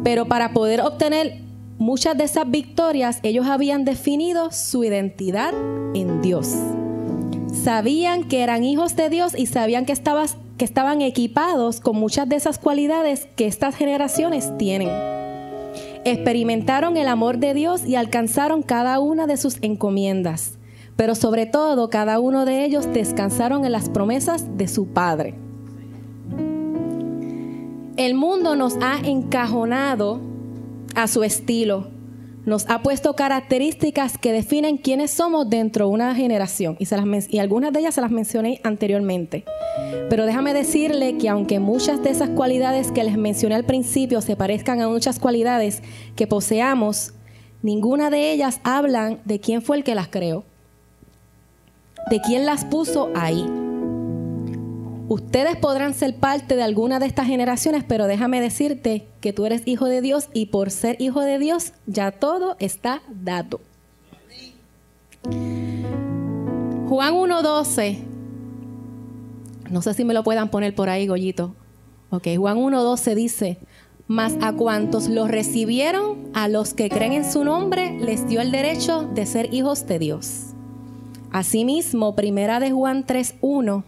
Pero 0.04 0.28
para 0.28 0.54
poder 0.54 0.82
obtener 0.82 1.49
muchas 1.80 2.18
de 2.18 2.26
esas 2.26 2.50
victorias, 2.52 3.20
ellos 3.24 3.48
habían 3.48 3.86
definido 3.86 4.52
su 4.52 4.84
identidad 4.84 5.54
en 5.96 6.22
Dios. 6.22 6.54
Sabían 7.64 8.26
que 8.26 8.42
eran 8.42 8.64
hijos 8.64 8.96
de 8.96 9.10
Dios 9.10 9.34
y 9.36 9.48
sabían 9.48 9.86
que, 9.86 9.94
estaban 9.94 11.02
equipados 11.02 11.80
con 11.80 11.96
muchas 11.96 12.30
de 12.30 12.36
esas 12.36 12.60
cualidades 12.60 13.28
que 13.36 13.48
estas 13.48 13.76
generaciones 13.76 14.56
tienen. 14.58 14.90
Experimentaron 16.04 16.98
el 16.98 17.08
amor 17.08 17.38
de 17.38 17.54
Dios 17.54 17.86
y 17.86 17.96
alcanzaron 17.96 18.62
cada 18.62 19.00
una 19.00 19.26
de 19.26 19.38
sus 19.38 19.58
encomiendas, 19.62 20.58
pero 20.96 21.16
sobre 21.16 21.46
todo 21.46 21.90
cada 21.90 22.20
uno 22.20 22.46
de 22.46 22.66
ellos 22.66 22.92
descansaron 22.94 23.66
en 23.66 23.72
las 23.72 23.90
promesas 23.90 24.58
de 24.58 24.68
su 24.68 24.88
Padre. 24.88 25.36
El 27.96 28.16
mundo 28.16 28.56
nos 28.56 28.78
ha 28.82 29.00
encajonado 29.04 30.29
a 31.04 31.08
su 31.08 31.24
estilo. 31.24 31.88
Nos 32.46 32.70
ha 32.70 32.82
puesto 32.82 33.16
características 33.16 34.18
que 34.18 34.32
definen 34.32 34.78
quiénes 34.78 35.12
somos 35.12 35.50
dentro 35.50 35.88
de 35.88 35.92
una 35.92 36.16
generación. 36.16 36.78
Y, 36.80 36.88
y 37.30 37.40
algunas 37.40 37.72
de 37.74 37.80
ellas 37.80 37.96
se 37.96 38.02
las 38.02 38.12
mencioné 38.12 38.60
anteriormente. 38.64 39.46
Pero 40.10 40.26
déjame 40.26 40.54
decirle 40.54 41.18
que 41.18 41.30
aunque 41.30 41.60
muchas 41.60 42.02
de 42.02 42.10
esas 42.10 42.30
cualidades 42.30 42.92
que 42.92 43.04
les 43.04 43.18
mencioné 43.18 43.56
al 43.56 43.66
principio 43.66 44.22
se 44.22 44.36
parezcan 44.36 44.82
a 44.82 44.88
muchas 44.88 45.20
cualidades 45.20 45.84
que 46.16 46.28
poseamos, 46.28 47.14
ninguna 47.62 48.10
de 48.10 48.32
ellas 48.32 48.60
hablan 48.64 49.20
de 49.26 49.40
quién 49.40 49.62
fue 49.62 49.78
el 49.78 49.84
que 49.84 49.96
las 49.96 50.08
creó, 50.08 50.44
de 52.10 52.20
quién 52.22 52.46
las 52.46 52.66
puso 52.66 53.10
ahí. 53.16 53.46
Ustedes 55.10 55.58
podrán 55.58 55.96
ser 55.96 56.16
parte 56.18 56.56
de 56.56 56.62
alguna 56.62 57.00
de 57.00 57.08
estas 57.08 57.26
generaciones, 57.26 57.84
pero 57.84 58.06
déjame 58.06 58.42
decirte 58.42 59.08
que 59.22 59.34
tú 59.34 59.48
eres 59.48 59.64
hijo 59.66 59.88
de 59.88 60.02
Dios 60.02 60.30
y 60.34 60.46
por 60.46 60.70
ser 60.70 61.02
hijo 61.02 61.22
de 61.22 61.40
Dios 61.40 61.74
ya 61.88 62.12
todo 62.12 62.56
está 62.60 63.02
dado. 63.10 63.60
Juan 66.88 67.16
1.12. 67.16 68.04
No 69.72 69.82
sé 69.82 69.96
si 69.96 70.06
me 70.06 70.14
lo 70.14 70.24
puedan 70.24 70.52
poner 70.52 70.76
por 70.76 70.90
ahí, 70.90 71.08
Goyito. 71.08 71.56
Ok, 72.12 72.28
Juan 72.38 72.58
1.12 72.58 73.16
dice, 73.16 73.58
mas 74.08 74.36
a 74.42 74.54
cuantos 74.54 75.10
los 75.10 75.28
recibieron, 75.28 76.30
a 76.36 76.48
los 76.48 76.76
que 76.76 76.88
creen 76.88 77.14
en 77.14 77.32
su 77.32 77.44
nombre, 77.44 77.98
les 78.00 78.28
dio 78.28 78.42
el 78.42 78.52
derecho 78.52 79.10
de 79.16 79.26
ser 79.26 79.52
hijos 79.52 79.88
de 79.88 79.98
Dios. 79.98 80.54
Asimismo, 81.32 82.16
primera 82.16 82.60
de 82.60 82.70
Juan 82.70 83.08
3.1 83.08 83.84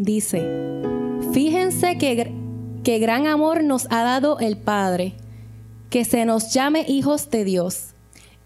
dice, 0.00 0.42
fíjense 1.32 1.98
que, 1.98 2.98
gran 2.98 3.26
amor 3.26 3.62
nos 3.62 3.86
ha 3.90 4.02
dado 4.02 4.38
el 4.40 4.56
Padre, 4.56 5.14
que 5.90 6.04
se 6.04 6.24
nos 6.24 6.52
llame 6.52 6.84
hijos 6.88 7.30
de 7.30 7.44
Dios, 7.44 7.90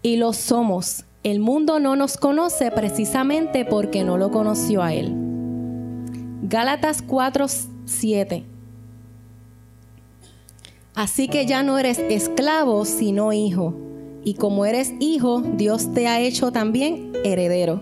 y 0.01 0.17
lo 0.17 0.33
somos. 0.33 1.05
El 1.23 1.39
mundo 1.39 1.79
no 1.79 1.95
nos 1.95 2.17
conoce 2.17 2.69
precisamente 2.69 3.65
porque 3.65 4.03
no 4.03 4.17
lo 4.17 4.29
conoció 4.29 4.83
a 4.83 4.93
Él. 4.93 5.15
Gálatas 6.43 7.01
4, 7.01 7.45
7. 7.85 8.45
Así 10.93 11.27
que 11.27 11.47
ya 11.47 11.63
no 11.63 11.79
eres 11.79 11.97
esclavo, 11.97 12.85
sino 12.85 13.33
hijo. 13.33 13.73
Y 14.23 14.35
como 14.35 14.65
eres 14.65 14.93
hijo, 14.99 15.41
Dios 15.41 15.93
te 15.93 16.07
ha 16.07 16.19
hecho 16.19 16.51
también 16.51 17.13
heredero. 17.23 17.81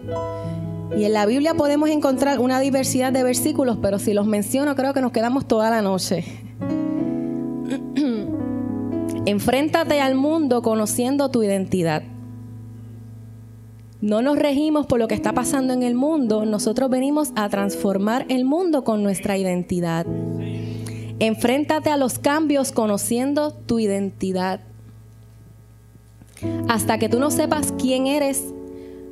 Y 0.95 1.05
en 1.05 1.13
la 1.13 1.25
Biblia 1.25 1.53
podemos 1.55 1.89
encontrar 1.89 2.39
una 2.39 2.59
diversidad 2.59 3.11
de 3.11 3.23
versículos, 3.23 3.77
pero 3.81 3.97
si 3.99 4.13
los 4.13 4.27
menciono 4.27 4.75
creo 4.75 4.93
que 4.93 5.01
nos 5.01 5.11
quedamos 5.11 5.47
toda 5.47 5.69
la 5.69 5.81
noche. 5.81 6.23
Enfréntate 9.25 10.01
al 10.01 10.15
mundo 10.15 10.61
conociendo 10.61 11.29
tu 11.29 11.41
identidad. 11.43 12.03
No 14.01 14.21
nos 14.21 14.37
regimos 14.37 14.85
por 14.85 14.99
lo 14.99 15.07
que 15.07 15.15
está 15.15 15.31
pasando 15.31 15.73
en 15.73 15.81
el 15.81 15.95
mundo, 15.95 16.43
nosotros 16.45 16.89
venimos 16.89 17.31
a 17.35 17.47
transformar 17.47 18.25
el 18.27 18.43
mundo 18.43 18.83
con 18.83 19.01
nuestra 19.01 19.37
identidad. 19.37 20.05
Enfréntate 21.19 21.89
a 21.89 21.95
los 21.95 22.19
cambios 22.19 22.73
conociendo 22.73 23.53
tu 23.53 23.79
identidad. 23.79 24.59
Hasta 26.67 26.97
que 26.97 27.07
tú 27.07 27.19
no 27.19 27.31
sepas 27.31 27.73
quién 27.79 28.07
eres, 28.07 28.43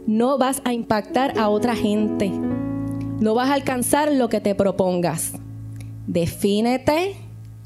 no 0.08 0.38
vas 0.38 0.62
a 0.66 0.74
impactar 0.74 1.38
a 1.38 1.50
otra 1.50 1.76
gente. 1.76 2.30
no 2.30 3.36
vas 3.36 3.50
a 3.50 3.54
alcanzar 3.54 4.12
lo 4.12 4.30
que 4.30 4.42
te 4.42 4.56
propongas. 4.56 5.34
Defínete, 6.08 7.16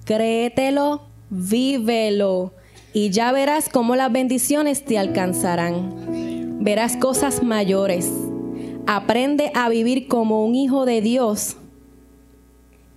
créetelo, 0.03 1.03
vívelo 1.29 2.51
y 2.93 3.09
ya 3.09 3.31
verás 3.31 3.69
cómo 3.69 3.95
las 3.95 4.11
bendiciones 4.11 4.85
te 4.85 4.97
alcanzarán. 4.97 6.59
Verás 6.59 6.97
cosas 6.97 7.43
mayores. 7.43 8.11
Aprende 8.87 9.51
a 9.53 9.67
vivir 9.69 10.07
como 10.07 10.45
un 10.45 10.55
hijo 10.55 10.85
de 10.85 11.01
Dios 11.01 11.57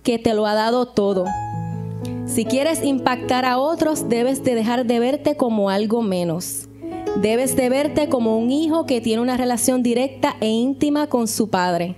que 0.03 0.19
te 0.19 0.33
lo 0.33 0.45
ha 0.45 0.53
dado 0.53 0.85
todo. 0.85 1.25
Si 2.25 2.45
quieres 2.45 2.83
impactar 2.83 3.43
a 3.43 3.57
otros, 3.57 4.07
debes 4.07 4.43
de 4.43 4.55
dejar 4.55 4.85
de 4.85 4.99
verte 4.99 5.35
como 5.35 5.69
algo 5.69 6.01
menos. 6.01 6.68
Debes 7.17 7.55
de 7.55 7.69
verte 7.69 8.07
como 8.07 8.37
un 8.37 8.49
hijo 8.49 8.85
que 8.85 9.01
tiene 9.01 9.21
una 9.21 9.35
relación 9.35 9.83
directa 9.83 10.37
e 10.39 10.47
íntima 10.47 11.07
con 11.07 11.27
su 11.27 11.49
padre. 11.49 11.95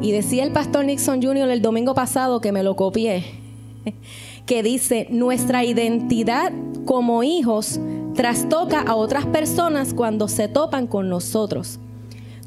Y 0.00 0.10
decía 0.10 0.42
el 0.42 0.52
pastor 0.52 0.84
Nixon 0.84 1.22
Jr. 1.22 1.48
el 1.50 1.62
domingo 1.62 1.94
pasado 1.94 2.40
que 2.40 2.50
me 2.50 2.64
lo 2.64 2.74
copié, 2.74 3.24
que 4.46 4.62
dice, 4.64 5.06
nuestra 5.10 5.64
identidad 5.64 6.52
como 6.84 7.22
hijos 7.22 7.78
trastoca 8.14 8.80
a 8.80 8.96
otras 8.96 9.26
personas 9.26 9.94
cuando 9.94 10.26
se 10.26 10.48
topan 10.48 10.88
con 10.88 11.08
nosotros. 11.08 11.78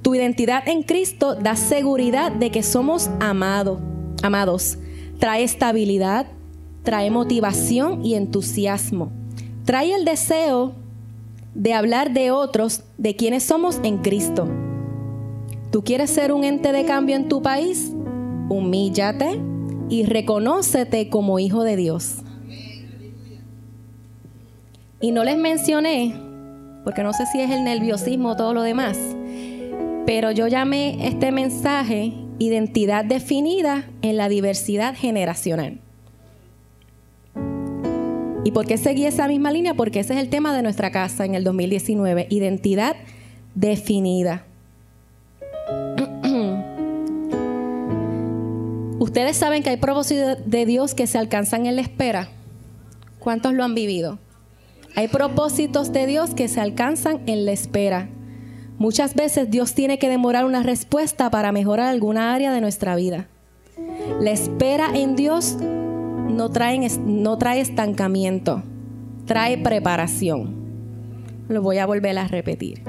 Tu 0.01 0.15
identidad 0.15 0.67
en 0.67 0.83
Cristo 0.83 1.35
da 1.35 1.55
seguridad 1.55 2.31
de 2.31 2.51
que 2.51 2.63
somos 2.63 3.09
amados, 3.21 3.79
amados. 4.23 4.77
Trae 5.19 5.43
estabilidad, 5.43 6.25
trae 6.83 7.11
motivación 7.11 8.03
y 8.03 8.15
entusiasmo. 8.15 9.11
Trae 9.63 9.93
el 9.93 10.03
deseo 10.03 10.80
de 11.53 11.73
hablar 11.73 12.13
de 12.13 12.31
otros, 12.31 12.83
de 12.97 13.15
quienes 13.15 13.43
somos 13.43 13.79
en 13.83 13.97
Cristo. 13.97 14.47
¿Tú 15.71 15.83
quieres 15.83 16.09
ser 16.09 16.33
un 16.33 16.43
ente 16.43 16.71
de 16.71 16.85
cambio 16.85 17.15
en 17.15 17.27
tu 17.27 17.41
país? 17.41 17.91
Humíllate 18.49 19.39
y 19.89 20.05
reconócete 20.05 21.09
como 21.09 21.39
hijo 21.39 21.63
de 21.63 21.75
Dios. 21.75 22.17
Y 24.99 25.11
no 25.11 25.23
les 25.23 25.37
mencioné, 25.37 26.15
porque 26.83 27.03
no 27.03 27.13
sé 27.13 27.25
si 27.25 27.41
es 27.41 27.49
el 27.49 27.63
nerviosismo 27.63 28.29
o 28.29 28.35
todo 28.35 28.53
lo 28.53 28.61
demás, 28.61 28.97
pero 30.05 30.31
yo 30.31 30.47
llamé 30.47 31.07
este 31.07 31.31
mensaje 31.31 32.13
identidad 32.39 33.05
definida 33.05 33.85
en 34.01 34.17
la 34.17 34.27
diversidad 34.27 34.95
generacional. 34.95 35.79
¿Y 38.43 38.51
por 38.51 38.65
qué 38.65 38.77
seguí 38.77 39.05
esa 39.05 39.27
misma 39.27 39.51
línea? 39.51 39.75
Porque 39.75 39.99
ese 39.99 40.15
es 40.15 40.19
el 40.19 40.29
tema 40.29 40.55
de 40.55 40.63
nuestra 40.63 40.89
casa 40.91 41.25
en 41.25 41.35
el 41.35 41.43
2019, 41.43 42.25
identidad 42.29 42.95
definida. 43.53 44.45
Ustedes 48.99 49.37
saben 49.37 49.61
que 49.61 49.69
hay 49.69 49.77
propósitos 49.77 50.39
de 50.45 50.65
Dios 50.65 50.95
que 50.95 51.05
se 51.05 51.19
alcanzan 51.19 51.67
en 51.67 51.75
la 51.75 51.81
espera. 51.81 52.29
¿Cuántos 53.19 53.53
lo 53.53 53.63
han 53.63 53.75
vivido? 53.75 54.17
Hay 54.95 55.07
propósitos 55.07 55.93
de 55.93 56.07
Dios 56.07 56.33
que 56.33 56.47
se 56.47 56.59
alcanzan 56.59 57.21
en 57.27 57.45
la 57.45 57.51
espera. 57.51 58.09
Muchas 58.79 59.13
veces 59.13 59.51
Dios 59.51 59.75
tiene 59.75 59.99
que 59.99 60.09
demorar 60.09 60.45
una 60.45 60.63
respuesta 60.63 61.29
para 61.29 61.51
mejorar 61.51 61.89
alguna 61.89 62.33
área 62.33 62.51
de 62.51 62.61
nuestra 62.61 62.95
vida. 62.95 63.27
La 64.19 64.31
espera 64.31 64.89
en 64.95 65.15
Dios 65.15 65.57
no 66.31 66.49
trae, 66.49 66.87
no 67.05 67.37
trae 67.37 67.59
estancamiento, 67.59 68.63
trae 69.25 69.57
preparación. 69.57 70.55
Lo 71.47 71.61
voy 71.61 71.77
a 71.77 71.85
volver 71.85 72.17
a 72.17 72.27
repetir. 72.27 72.81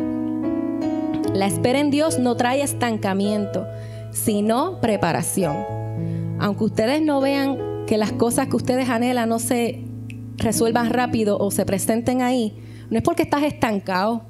La 1.34 1.46
espera 1.46 1.80
en 1.80 1.90
Dios 1.90 2.18
no 2.18 2.36
trae 2.36 2.62
estancamiento, 2.62 3.66
sino 4.10 4.80
preparación. 4.80 5.56
Aunque 6.38 6.64
ustedes 6.64 7.02
no 7.02 7.20
vean 7.20 7.84
que 7.86 7.96
las 7.96 8.12
cosas 8.12 8.48
que 8.48 8.56
ustedes 8.56 8.88
anhelan 8.88 9.28
no 9.28 9.38
se 9.38 9.84
resuelvan 10.36 10.90
rápido 10.90 11.38
o 11.38 11.50
se 11.50 11.64
presenten 11.64 12.22
ahí, 12.22 12.58
no 12.90 12.98
es 12.98 13.02
porque 13.02 13.22
estás 13.22 13.42
estancado, 13.42 14.22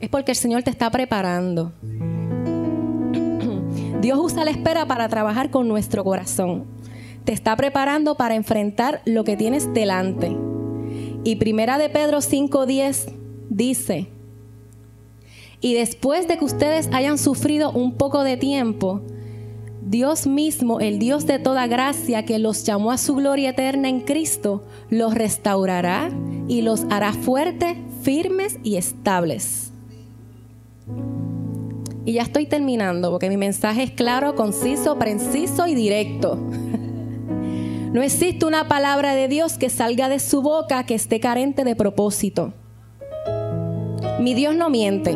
es 0.00 0.08
porque 0.08 0.32
el 0.32 0.36
Señor 0.36 0.62
te 0.62 0.70
está 0.70 0.90
preparando. 0.90 1.72
Dios 4.00 4.18
usa 4.20 4.44
la 4.44 4.50
espera 4.50 4.86
para 4.86 5.08
trabajar 5.08 5.50
con 5.50 5.66
nuestro 5.66 6.04
corazón. 6.04 6.75
Te 7.26 7.32
está 7.32 7.56
preparando 7.56 8.14
para 8.14 8.36
enfrentar 8.36 9.02
lo 9.04 9.24
que 9.24 9.36
tienes 9.36 9.74
delante. 9.74 10.34
Y 11.24 11.36
primera 11.36 11.76
de 11.76 11.88
Pedro 11.88 12.20
5:10 12.20 13.12
dice, 13.50 14.06
y 15.60 15.74
después 15.74 16.28
de 16.28 16.38
que 16.38 16.44
ustedes 16.44 16.88
hayan 16.92 17.18
sufrido 17.18 17.72
un 17.72 17.94
poco 17.94 18.22
de 18.22 18.36
tiempo, 18.36 19.00
Dios 19.82 20.28
mismo, 20.28 20.78
el 20.78 21.00
Dios 21.00 21.26
de 21.26 21.40
toda 21.40 21.66
gracia 21.66 22.24
que 22.24 22.38
los 22.38 22.62
llamó 22.62 22.92
a 22.92 22.98
su 22.98 23.16
gloria 23.16 23.50
eterna 23.50 23.88
en 23.88 24.02
Cristo, 24.02 24.62
los 24.88 25.12
restaurará 25.12 26.10
y 26.46 26.62
los 26.62 26.84
hará 26.90 27.12
fuertes, 27.12 27.76
firmes 28.02 28.60
y 28.62 28.76
estables. 28.76 29.72
Y 32.04 32.12
ya 32.12 32.22
estoy 32.22 32.46
terminando 32.46 33.10
porque 33.10 33.28
mi 33.28 33.36
mensaje 33.36 33.82
es 33.82 33.90
claro, 33.90 34.36
conciso, 34.36 34.96
preciso 34.96 35.66
y 35.66 35.74
directo. 35.74 36.38
No 37.96 38.02
existe 38.02 38.44
una 38.44 38.68
palabra 38.68 39.14
de 39.14 39.26
Dios 39.26 39.56
que 39.56 39.70
salga 39.70 40.10
de 40.10 40.18
su 40.18 40.42
boca 40.42 40.84
que 40.84 40.94
esté 40.94 41.18
carente 41.18 41.64
de 41.64 41.74
propósito. 41.74 42.52
Mi 44.20 44.34
Dios 44.34 44.54
no 44.54 44.68
miente. 44.68 45.14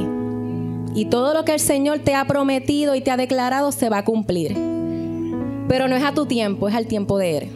Y 0.94 1.04
todo 1.04 1.34
lo 1.34 1.44
que 1.44 1.52
el 1.52 1.60
Señor 1.60 1.98
te 1.98 2.14
ha 2.14 2.24
prometido 2.24 2.94
y 2.94 3.02
te 3.02 3.10
ha 3.10 3.18
declarado 3.18 3.70
se 3.70 3.90
va 3.90 3.98
a 3.98 4.04
cumplir. 4.06 4.56
Pero 5.68 5.88
no 5.88 5.94
es 5.94 6.02
a 6.02 6.14
tu 6.14 6.24
tiempo, 6.24 6.70
es 6.70 6.74
al 6.74 6.86
tiempo 6.86 7.18
de 7.18 7.36
Él. 7.36 7.48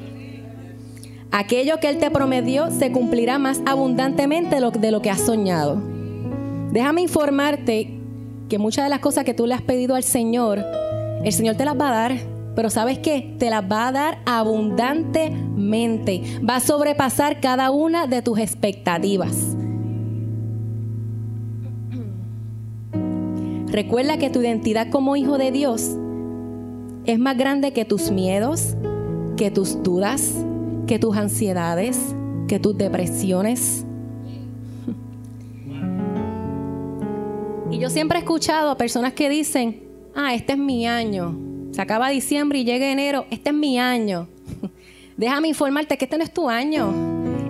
Aquello 1.33 1.81
que 1.81 1.89
Él 1.89 1.97
te 1.97 2.11
prometió 2.11 2.71
se 2.71 2.93
cumplirá 2.93 3.39
más 3.39 3.63
abundantemente 3.65 4.57
de 4.61 4.91
lo 4.91 5.01
que 5.01 5.09
has 5.09 5.23
soñado. 5.23 5.81
Déjame 6.71 7.01
informarte 7.01 7.99
que 8.51 8.59
muchas 8.59 8.85
de 8.85 8.91
las 8.91 9.01
cosas 9.01 9.25
que 9.25 9.33
tú 9.33 9.47
le 9.47 9.55
has 9.55 9.63
pedido 9.63 9.95
al 9.95 10.03
Señor, 10.03 10.63
el 11.25 11.33
Señor 11.33 11.55
te 11.55 11.65
las 11.65 11.81
va 11.81 11.89
a 11.89 11.93
dar. 12.11 12.34
Pero 12.55 12.71
sabes 12.71 12.99
qué? 12.99 13.35
Te 13.39 13.51
las 13.51 13.65
va 13.71 13.89
a 13.89 13.93
dar 13.93 14.19
abundantemente. 14.27 16.23
Va 16.49 16.57
a 16.57 16.61
sobrepasar 16.61 17.41
cada 17.41 17.71
una 17.71 18.07
de 18.07 18.23
tus 18.23 18.39
expectativas. 18.39 19.57
Recuerda 23.67 24.19
que 24.19 24.31
tu 24.31 24.41
identidad 24.41 24.89
como 24.89 25.17
hijo 25.17 25.37
de 25.37 25.51
Dios 25.51 25.97
es 27.07 27.19
más 27.19 27.37
grande 27.37 27.73
que 27.73 27.85
tus 27.85 28.13
miedos, 28.13 28.77
que 29.37 29.51
tus 29.51 29.83
dudas, 29.83 30.33
que 30.87 31.01
tus 31.01 31.17
ansiedades, 31.17 32.15
que 32.47 32.61
tus 32.61 32.79
depresiones. 32.79 33.85
Y 37.71 37.79
yo 37.79 37.91
siempre 37.91 38.19
he 38.19 38.21
escuchado 38.21 38.71
a 38.71 38.77
personas 38.77 39.15
que 39.15 39.29
dicen, 39.29 39.83
ah, 40.15 40.35
este 40.35 40.53
es 40.53 40.59
mi 40.59 40.87
año. 40.87 41.54
Se 41.75 41.83
acaba 41.83 42.09
diciembre 42.09 42.61
y 42.61 42.65
llega 42.65 42.89
enero, 42.89 43.27
este 43.33 43.51
es 43.51 43.55
mi 43.57 43.81
año. 43.81 44.29
Déjame 45.17 45.49
informarte 45.49 45.99
que 45.99 46.05
este 46.05 46.17
no 46.17 46.23
es 46.23 46.33
tu 46.33 46.49
año. 46.49 46.95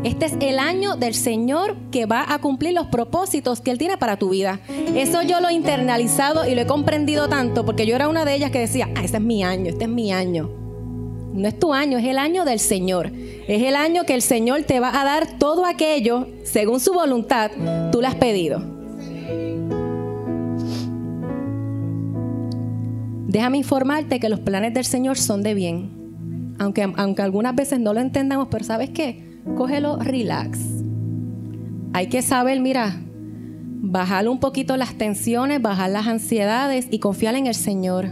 Este 0.02 0.24
es 0.24 0.32
el 0.40 0.58
año 0.58 0.96
del 0.96 1.12
Señor 1.12 1.76
que 1.92 2.06
va 2.06 2.32
a 2.32 2.38
cumplir 2.38 2.72
los 2.72 2.86
propósitos 2.86 3.60
que 3.60 3.70
Él 3.70 3.76
tiene 3.76 3.98
para 3.98 4.16
tu 4.16 4.30
vida. 4.30 4.60
Eso 4.94 5.20
yo 5.20 5.40
lo 5.40 5.50
he 5.50 5.52
internalizado 5.52 6.48
y 6.48 6.54
lo 6.54 6.62
he 6.62 6.66
comprendido 6.66 7.28
tanto 7.28 7.66
porque 7.66 7.84
yo 7.84 7.96
era 7.96 8.08
una 8.08 8.24
de 8.24 8.34
ellas 8.34 8.50
que 8.50 8.60
decía, 8.60 8.88
ah, 8.94 9.02
este 9.04 9.18
es 9.18 9.22
mi 9.22 9.44
año, 9.44 9.68
este 9.68 9.84
es 9.84 9.90
mi 9.90 10.10
año. 10.10 10.48
No 11.34 11.46
es 11.46 11.58
tu 11.58 11.74
año, 11.74 11.98
es 11.98 12.06
el 12.06 12.16
año 12.16 12.46
del 12.46 12.60
Señor. 12.60 13.12
Es 13.46 13.62
el 13.62 13.76
año 13.76 14.04
que 14.04 14.14
el 14.14 14.22
Señor 14.22 14.62
te 14.62 14.80
va 14.80 14.98
a 14.98 15.04
dar 15.04 15.38
todo 15.38 15.66
aquello, 15.66 16.28
según 16.44 16.80
su 16.80 16.94
voluntad, 16.94 17.50
tú 17.92 18.00
lo 18.00 18.08
has 18.08 18.14
pedido. 18.14 18.62
Déjame 23.34 23.58
informarte 23.58 24.20
que 24.20 24.28
los 24.28 24.38
planes 24.38 24.74
del 24.74 24.84
Señor 24.84 25.18
son 25.18 25.42
de 25.42 25.54
bien. 25.54 26.54
Aunque, 26.60 26.88
aunque 26.96 27.20
algunas 27.20 27.56
veces 27.56 27.80
no 27.80 27.92
lo 27.92 27.98
entendamos, 27.98 28.46
pero 28.48 28.64
¿sabes 28.64 28.90
qué? 28.90 29.40
cógelo 29.56 29.96
relax. 29.96 30.60
Hay 31.94 32.06
que 32.06 32.22
saber, 32.22 32.60
mira, 32.60 32.94
bajar 33.80 34.28
un 34.28 34.38
poquito 34.38 34.76
las 34.76 34.94
tensiones, 34.94 35.60
bajar 35.60 35.90
las 35.90 36.06
ansiedades 36.06 36.86
y 36.92 37.00
confiar 37.00 37.34
en 37.34 37.48
el 37.48 37.56
Señor. 37.56 38.06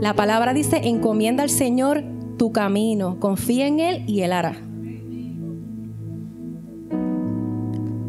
La 0.00 0.14
palabra 0.14 0.54
dice, 0.54 0.82
encomienda 0.84 1.42
al 1.42 1.50
Señor 1.50 2.04
tu 2.36 2.52
camino, 2.52 3.18
confía 3.18 3.66
en 3.66 3.80
Él 3.80 4.04
y 4.06 4.20
Él 4.20 4.32
hará. 4.32 4.54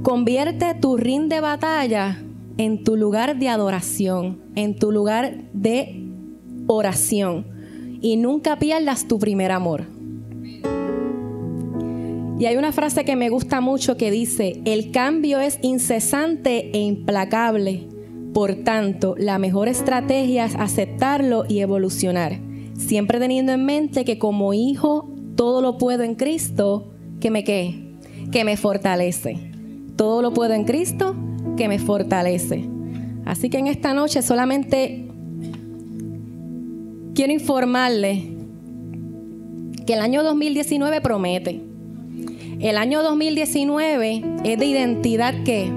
Convierte 0.03 0.75
tu 0.75 0.95
ring 0.95 1.27
de 1.27 1.41
batalla 1.41 2.21
en 2.57 2.83
tu 2.83 2.97
lugar 2.97 3.39
de 3.39 3.49
adoración, 3.49 4.43
en 4.53 4.77
tu 4.77 4.91
lugar 4.91 5.33
de 5.53 6.08
oración 6.69 7.99
y 7.99 8.15
nunca 8.15 8.59
pierdas 8.59 9.07
tu 9.07 9.17
primer 9.17 9.51
amor. 9.51 9.87
Y 12.39 12.45
hay 12.45 12.55
una 12.55 12.71
frase 12.71 13.03
que 13.03 13.17
me 13.17 13.29
gusta 13.29 13.59
mucho 13.59 13.97
que 13.97 14.11
dice, 14.11 14.61
el 14.63 14.91
cambio 14.91 15.41
es 15.41 15.59
incesante 15.61 16.69
e 16.71 16.79
implacable, 16.79 17.87
Por 18.33 18.53
tanto, 18.63 19.15
la 19.17 19.39
mejor 19.39 19.67
estrategia 19.67 20.45
es 20.45 20.53
aceptarlo 20.55 21.45
y 21.49 21.61
evolucionar, 21.61 22.39
siempre 22.77 23.19
teniendo 23.19 23.51
en 23.51 23.65
mente 23.65 24.05
que 24.05 24.19
como 24.19 24.53
hijo 24.53 25.09
todo 25.35 25.61
lo 25.61 25.79
puedo 25.79 26.03
en 26.03 26.13
Cristo, 26.13 26.91
que 27.19 27.31
me 27.31 27.43
qué, 27.43 27.95
que 28.31 28.43
me 28.43 28.55
fortalece. 28.55 29.51
Todo 29.95 30.21
lo 30.21 30.31
puedo 30.31 30.53
en 30.53 30.63
Cristo, 30.63 31.15
que 31.57 31.67
me 31.67 31.79
fortalece. 31.79 32.69
Así 33.25 33.49
que 33.49 33.57
en 33.57 33.65
esta 33.65 33.95
noche 33.95 34.21
solamente 34.21 35.08
quiero 37.13 37.33
informarle 37.33 38.31
que 39.85 39.93
el 39.93 39.99
año 39.99 40.23
2019 40.23 41.01
promete. 41.01 41.61
El 42.59 42.77
año 42.77 43.01
2019 43.01 44.23
es 44.43 44.59
de 44.59 44.65
identidad 44.65 45.43
que 45.43 45.71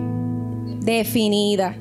definida. 0.80 1.76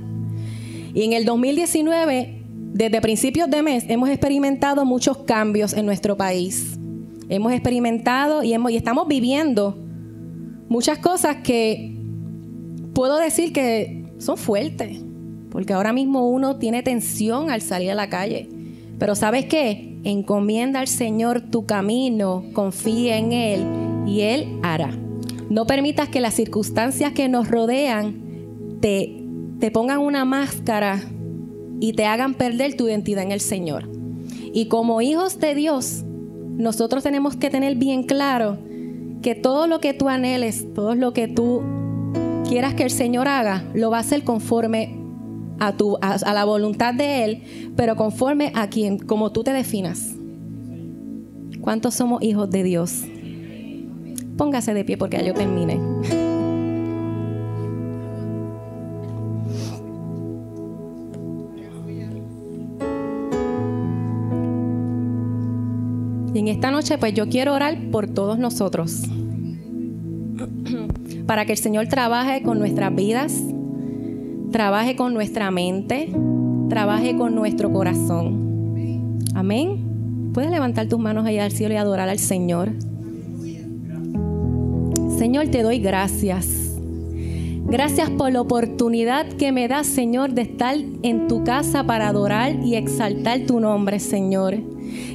Y 0.93 1.03
en 1.03 1.13
el 1.13 1.25
2019, 1.25 2.43
desde 2.73 3.01
principios 3.01 3.49
de 3.49 3.61
mes, 3.61 3.85
hemos 3.87 4.09
experimentado 4.09 4.85
muchos 4.85 5.19
cambios 5.19 5.73
en 5.73 5.85
nuestro 5.85 6.17
país. 6.17 6.77
Hemos 7.29 7.53
experimentado 7.53 8.43
y, 8.43 8.53
hemos, 8.53 8.71
y 8.71 8.77
estamos 8.77 9.07
viviendo 9.07 9.77
muchas 10.69 10.99
cosas 10.99 11.37
que 11.43 11.97
puedo 12.93 13.17
decir 13.17 13.53
que 13.53 14.05
son 14.19 14.37
fuertes, 14.37 14.99
porque 15.49 15.73
ahora 15.73 15.93
mismo 15.93 16.29
uno 16.29 16.57
tiene 16.57 16.83
tensión 16.83 17.49
al 17.49 17.61
salir 17.61 17.91
a 17.91 17.95
la 17.95 18.09
calle. 18.09 18.47
Pero 19.01 19.15
¿sabes 19.15 19.47
qué? 19.47 19.97
Encomienda 20.03 20.79
al 20.79 20.87
Señor 20.87 21.41
tu 21.41 21.65
camino, 21.65 22.43
confía 22.53 23.17
en 23.17 23.31
Él 23.31 23.65
y 24.05 24.21
Él 24.21 24.59
hará. 24.61 24.95
No 25.49 25.65
permitas 25.65 26.07
que 26.07 26.21
las 26.21 26.35
circunstancias 26.35 27.11
que 27.13 27.27
nos 27.27 27.47
rodean 27.49 28.77
te, 28.79 29.23
te 29.59 29.71
pongan 29.71 30.01
una 30.01 30.23
máscara 30.23 31.01
y 31.79 31.93
te 31.93 32.05
hagan 32.05 32.35
perder 32.35 32.77
tu 32.77 32.87
identidad 32.87 33.23
en 33.23 33.31
el 33.31 33.39
Señor. 33.39 33.89
Y 34.53 34.67
como 34.67 35.01
hijos 35.01 35.39
de 35.39 35.55
Dios, 35.55 36.03
nosotros 36.51 37.01
tenemos 37.01 37.35
que 37.35 37.49
tener 37.49 37.77
bien 37.77 38.03
claro 38.03 38.59
que 39.23 39.33
todo 39.33 39.65
lo 39.65 39.79
que 39.79 39.95
tú 39.95 40.09
anheles, 40.09 40.71
todo 40.75 40.93
lo 40.93 41.11
que 41.11 41.27
tú 41.27 41.63
quieras 42.47 42.75
que 42.75 42.83
el 42.83 42.91
Señor 42.91 43.27
haga, 43.27 43.63
lo 43.73 43.89
va 43.89 43.97
a 43.97 44.01
hacer 44.01 44.23
conforme 44.23 45.00
a, 45.61 45.73
tu, 45.73 45.97
a, 46.01 46.33
la 46.33 46.43
voluntad 46.43 46.93
de 46.93 47.23
Él, 47.23 47.71
pero 47.75 47.95
conforme 47.95 48.51
a 48.55 48.67
quien, 48.67 48.97
como 48.97 49.31
tú 49.31 49.43
te 49.43 49.53
definas. 49.53 50.15
¿Cuántos 51.61 51.93
somos 51.93 52.23
hijos 52.23 52.49
de 52.49 52.63
Dios? 52.63 53.03
Póngase 54.37 54.73
de 54.73 54.83
pie 54.83 54.97
porque 54.97 55.17
ya 55.17 55.23
yo 55.23 55.35
terminé. 55.35 55.79
Y 66.33 66.39
en 66.39 66.47
esta 66.47 66.71
noche 66.71 66.97
pues 66.97 67.13
yo 67.13 67.29
quiero 67.29 67.53
orar 67.53 67.77
por 67.91 68.07
todos 68.07 68.39
nosotros. 68.39 69.03
Para 71.27 71.45
que 71.45 71.51
el 71.51 71.59
Señor 71.59 71.85
trabaje 71.85 72.41
con 72.41 72.57
nuestras 72.57 72.95
vidas, 72.95 73.43
trabaje 74.51 74.95
con 74.95 75.13
nuestra 75.13 75.49
mente, 75.49 76.09
trabaje 76.69 77.15
con 77.15 77.33
nuestro 77.35 77.71
corazón. 77.71 79.19
Amén. 79.33 80.31
Puedes 80.33 80.51
levantar 80.51 80.87
tus 80.87 80.99
manos 80.99 81.25
allá 81.25 81.45
al 81.45 81.51
cielo 81.51 81.73
y 81.73 81.77
adorar 81.77 82.09
al 82.09 82.19
Señor. 82.19 82.71
Señor, 85.17 85.47
te 85.47 85.63
doy 85.63 85.79
gracias. 85.79 86.57
Gracias 87.65 88.09
por 88.09 88.31
la 88.31 88.41
oportunidad 88.41 89.25
que 89.27 89.51
me 89.51 89.67
das, 89.67 89.87
Señor, 89.87 90.33
de 90.33 90.41
estar 90.41 90.75
en 91.03 91.27
tu 91.27 91.43
casa 91.43 91.85
para 91.85 92.09
adorar 92.09 92.55
y 92.63 92.75
exaltar 92.75 93.41
tu 93.45 93.59
nombre, 93.59 93.99
Señor. 93.99 94.55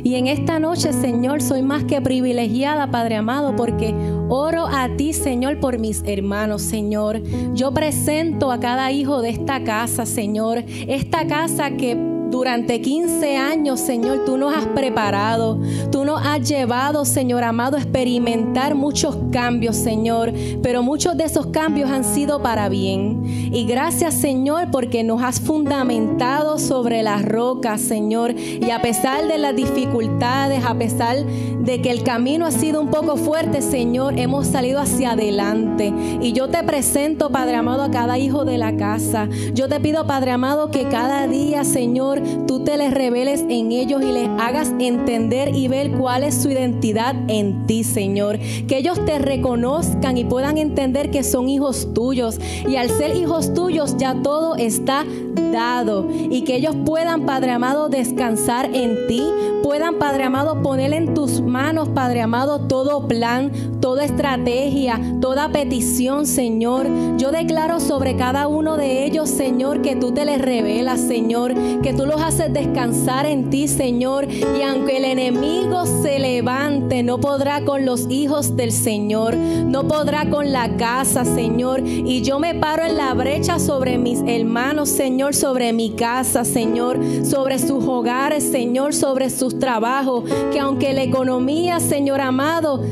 Y 0.03 0.14
en 0.14 0.27
esta 0.27 0.59
noche, 0.59 0.92
Señor, 0.92 1.42
soy 1.42 1.61
más 1.61 1.85
que 1.85 2.01
privilegiada, 2.01 2.90
Padre 2.90 3.16
amado, 3.16 3.57
porque 3.57 3.94
oro 4.29 4.67
a 4.67 4.89
ti, 4.97 5.12
Señor, 5.12 5.61
por 5.61 5.79
mis 5.79 6.03
hermanos, 6.07 6.62
Señor. 6.62 7.23
Yo 7.55 7.73
presento 7.73 8.51
a 8.51 8.61
cada 8.61 8.91
hijo 8.93 9.23
de 9.23 9.31
esta 9.31 9.65
casa, 9.65 10.07
Señor. 10.07 10.65
Esta 10.67 11.27
casa 11.27 11.71
que 11.73 11.97
durante 12.31 12.81
15 12.81 13.37
años, 13.37 13.81
Señor, 13.81 14.25
tú 14.25 14.37
nos 14.37 14.55
has 14.55 14.67
preparado, 14.67 15.59
tú 15.91 16.05
nos 16.05 16.25
has 16.25 16.49
llevado, 16.49 17.05
Señor 17.05 17.45
amado, 17.45 17.77
a 17.77 17.81
experimentar 17.81 18.75
muchos 18.75 19.17
cambios, 19.31 19.77
Señor, 19.77 20.33
pero 20.62 20.83
muchos 20.83 21.17
de 21.17 21.25
esos 21.25 21.47
cambios 21.47 21.91
han 21.91 22.05
sido 22.05 22.43
para 22.43 22.69
bien. 22.69 23.23
Y 23.53 23.65
gracias, 23.67 24.15
Señor, 24.15 24.71
porque 24.71 25.05
nos 25.05 25.23
has 25.23 25.41
fundamentado 25.41 26.59
sobre 26.59 27.03
las 27.03 27.25
rocas, 27.25 27.81
Señor, 27.81 28.35
y 28.37 28.71
a 28.71 28.83
pesar 28.83 29.27
de 29.29 29.39
las 29.39 29.55
dificultades, 29.55 30.65
a 30.65 30.75
pesar 30.75 31.17
de 31.25 31.83
que 31.83 31.91
el 31.91 32.03
camino 32.03 32.47
ha 32.47 32.51
sido 32.51 32.81
un 32.81 32.91
poco 32.91 33.17
fuerte, 33.17 33.61
Señor, 33.62 34.19
hemos 34.19 34.47
salido 34.47 34.81
hacia 34.81 35.12
adelante. 35.12 35.93
Y 36.21 36.33
yo 36.33 36.49
te 36.49 36.62
presento, 36.62 37.31
Padre 37.31 37.57
amado, 37.57 37.83
a 37.83 37.91
cada 37.91 38.19
hijo 38.19 38.45
de 38.45 38.59
la 38.59 38.77
casa. 38.77 39.29
Yo 39.53 39.69
te 39.69 39.81
pido, 39.81 40.07
Padre 40.07 40.33
amado, 40.33 40.71
que 40.71 40.89
cada 40.89 41.27
día, 41.27 41.65
Señor, 41.65 42.16
tú 42.47 42.65
te 42.65 42.77
les 42.77 42.93
reveles 42.93 43.41
en 43.49 43.73
ellos 43.73 44.03
y 44.03 44.13
les 44.13 44.29
hagas 44.39 44.73
entender 44.79 45.55
y 45.55 45.69
ver 45.69 45.93
cuál 45.93 46.25
es 46.25 46.35
su 46.35 46.51
identidad 46.51 47.15
en 47.29 47.67
ti, 47.67 47.85
Señor. 47.85 48.39
Que 48.67 48.79
ellos 48.79 49.05
te 49.05 49.19
reconozcan 49.19 50.17
y 50.17 50.25
puedan 50.25 50.59
entender 50.59 51.11
que 51.11 51.23
son 51.23 51.49
hijos 51.49 51.89
tuyos. 51.95 52.39
Y 52.69 52.77
al 52.77 52.91
ser 52.91 53.17
hijos 53.17 53.55
tuyos 53.55 53.97
ya 53.97 54.23
todo 54.23 54.57
está 54.57 55.05
dado. 55.53 56.07
Y 56.31 56.43
que 56.43 56.57
ellos 56.57 56.77
puedan, 56.85 57.27
Padre 57.27 57.53
amado, 57.53 57.89
descansar 57.89 58.75
en 58.75 59.07
ti. 59.07 59.23
Puedan, 59.63 59.99
Padre 59.99 60.25
amado, 60.25 60.63
poner 60.63 60.93
en 60.93 61.15
tus 61.15 61.41
manos, 61.41 61.89
Padre 61.89 62.21
amado, 62.23 62.61
todo 62.61 63.09
plan, 63.09 63.51
toda 63.81 64.05
estrategia, 64.05 65.01
toda 65.21 65.51
petición, 65.51 66.27
Señor. 66.27 66.87
Yo 67.19 67.33
declaro 67.33 67.81
sobre 67.81 68.17
cada 68.17 68.47
uno 68.47 68.77
de 68.77 69.05
ellos, 69.05 69.29
Señor, 69.29 69.83
que 69.83 69.97
tú 69.97 70.13
te 70.13 70.25
les 70.25 70.41
revelas, 70.41 71.01
Señor, 71.01 71.55
que 71.83 71.93
los 72.07 72.21
haces 72.21 72.53
descansar 72.53 73.27
en 73.27 73.51
ti, 73.51 73.69
Señor. 73.69 74.27
Y 74.31 74.62
aunque 74.62 74.97
el 74.99 75.05
enemigo 75.05 75.85
se 75.87 76.19
levante, 76.19 77.03
no 77.03 77.19
podrá 77.19 77.64
con 77.64 77.85
los 77.85 78.11
hijos 78.11 78.57
del 78.57 78.73
Señor, 78.73 79.37
no 79.37 79.87
podrá 79.87 80.29
con 80.31 80.53
la 80.53 80.77
casa, 80.77 81.25
Señor. 81.25 81.83
Y 81.87 82.23
yo 82.23 82.38
me 82.38 82.55
paro 82.55 82.85
en 82.85 82.97
la 82.97 83.14
brecha 83.14 83.59
sobre 83.59 83.99
mis 83.99 84.21
hermanos, 84.27 84.88
Señor, 84.88 85.35
sobre 85.35 85.73
mi 85.73 85.90
casa, 85.90 86.45
Señor, 86.45 86.99
sobre 87.25 87.59
sus 87.59 87.85
hogares, 87.85 88.45
Señor, 88.45 88.95
sobre 88.95 89.31
sus 89.31 89.59
trabajos. 89.59 90.25
Que 90.53 90.61
aunque 90.61 90.92
la 90.92 91.03
economía, 91.03 91.81
Señor 91.81 92.21
amado, 92.21 92.83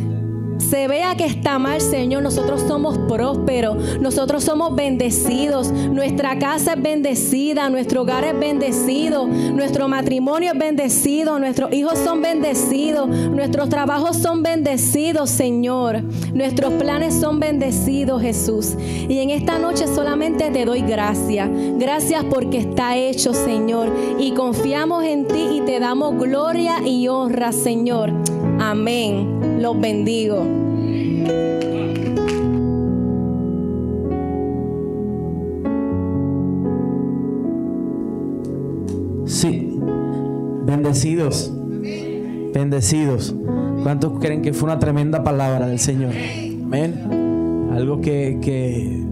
se 0.59 0.89
vea 0.89 1.15
que 1.17 1.25
está 1.25 1.59
mal, 1.59 1.81
Señor, 1.81 2.23
nosotros 2.23 2.63
somos 2.67 2.99
prósperos, 2.99 4.01
nosotros 4.01 4.45
somos 4.45 4.75
bendecidos, 4.75 5.71
nuestra 5.71 6.39
casa 6.39 6.75
es 6.75 6.83
bendecida, 6.83 7.69
nuestro 7.71 8.03
hogar 8.03 8.25
es 8.25 8.39
bendecido, 8.39 9.27
nuestro 9.27 9.89
matrimonio 9.89 10.53
es 10.53 10.59
bendecido, 10.59 11.39
nuestros 11.39 11.73
hijos 11.73 11.99
son 11.99 12.23
bendecidos, 12.23 13.09
nuestros 13.09 13.69
trabajos 13.69 14.17
son 14.17 14.43
bendecidos, 14.43 15.31
Señor, 15.31 16.03
nuestros 16.33 16.73
planes 16.75 17.15
son 17.15 17.41
bendecidos, 17.41 18.23
Jesús. 18.23 18.75
Y 19.09 19.19
en 19.19 19.31
esta 19.31 19.59
noche 19.59 19.87
solamente 19.87 20.51
te 20.51 20.65
doy 20.65 20.83
gracias, 20.83 21.49
gracias 21.79 22.25
porque 22.25 22.59
está 22.59 22.97
hecho, 22.97 23.35
Señor, 23.35 23.93
y 24.19 24.33
confiamos 24.33 25.05
en 25.05 25.27
ti 25.27 25.49
y 25.57 25.61
te 25.63 25.81
damos 25.81 26.19
gloria 26.19 26.87
y 26.87 27.09
honra, 27.09 27.53
Señor. 27.53 28.13
Amén. 28.59 29.61
Los 29.61 29.81
bendigo. 29.81 30.43
Sí. 39.27 39.79
Bendecidos. 40.65 41.53
Bendecidos. 42.53 43.35
¿Cuántos 43.83 44.19
creen 44.19 44.43
que 44.43 44.53
fue 44.53 44.69
una 44.71 44.79
tremenda 44.79 45.23
palabra 45.25 45.67
del 45.67 45.79
Señor? 45.79 46.13
Amén. 46.63 47.71
Algo 47.73 48.01
que, 48.01 48.39
que, 48.41 49.03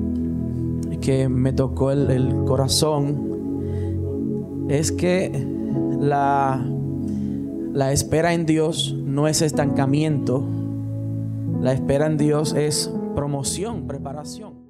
que 1.00 1.28
me 1.28 1.52
tocó 1.52 1.90
el, 1.90 2.11
el 2.11 2.44
corazón 2.44 3.33
es 4.68 4.92
que 4.92 5.31
la, 6.00 6.64
la 7.72 7.92
espera 7.92 8.33
en 8.33 8.46
Dios 8.46 8.96
no 9.12 9.29
es 9.29 9.42
estancamiento. 9.42 10.42
La 11.61 11.75
espera 11.75 12.07
en 12.07 12.16
Dios 12.16 12.55
es 12.55 12.90
promoción, 13.14 13.87
preparación. 13.87 14.62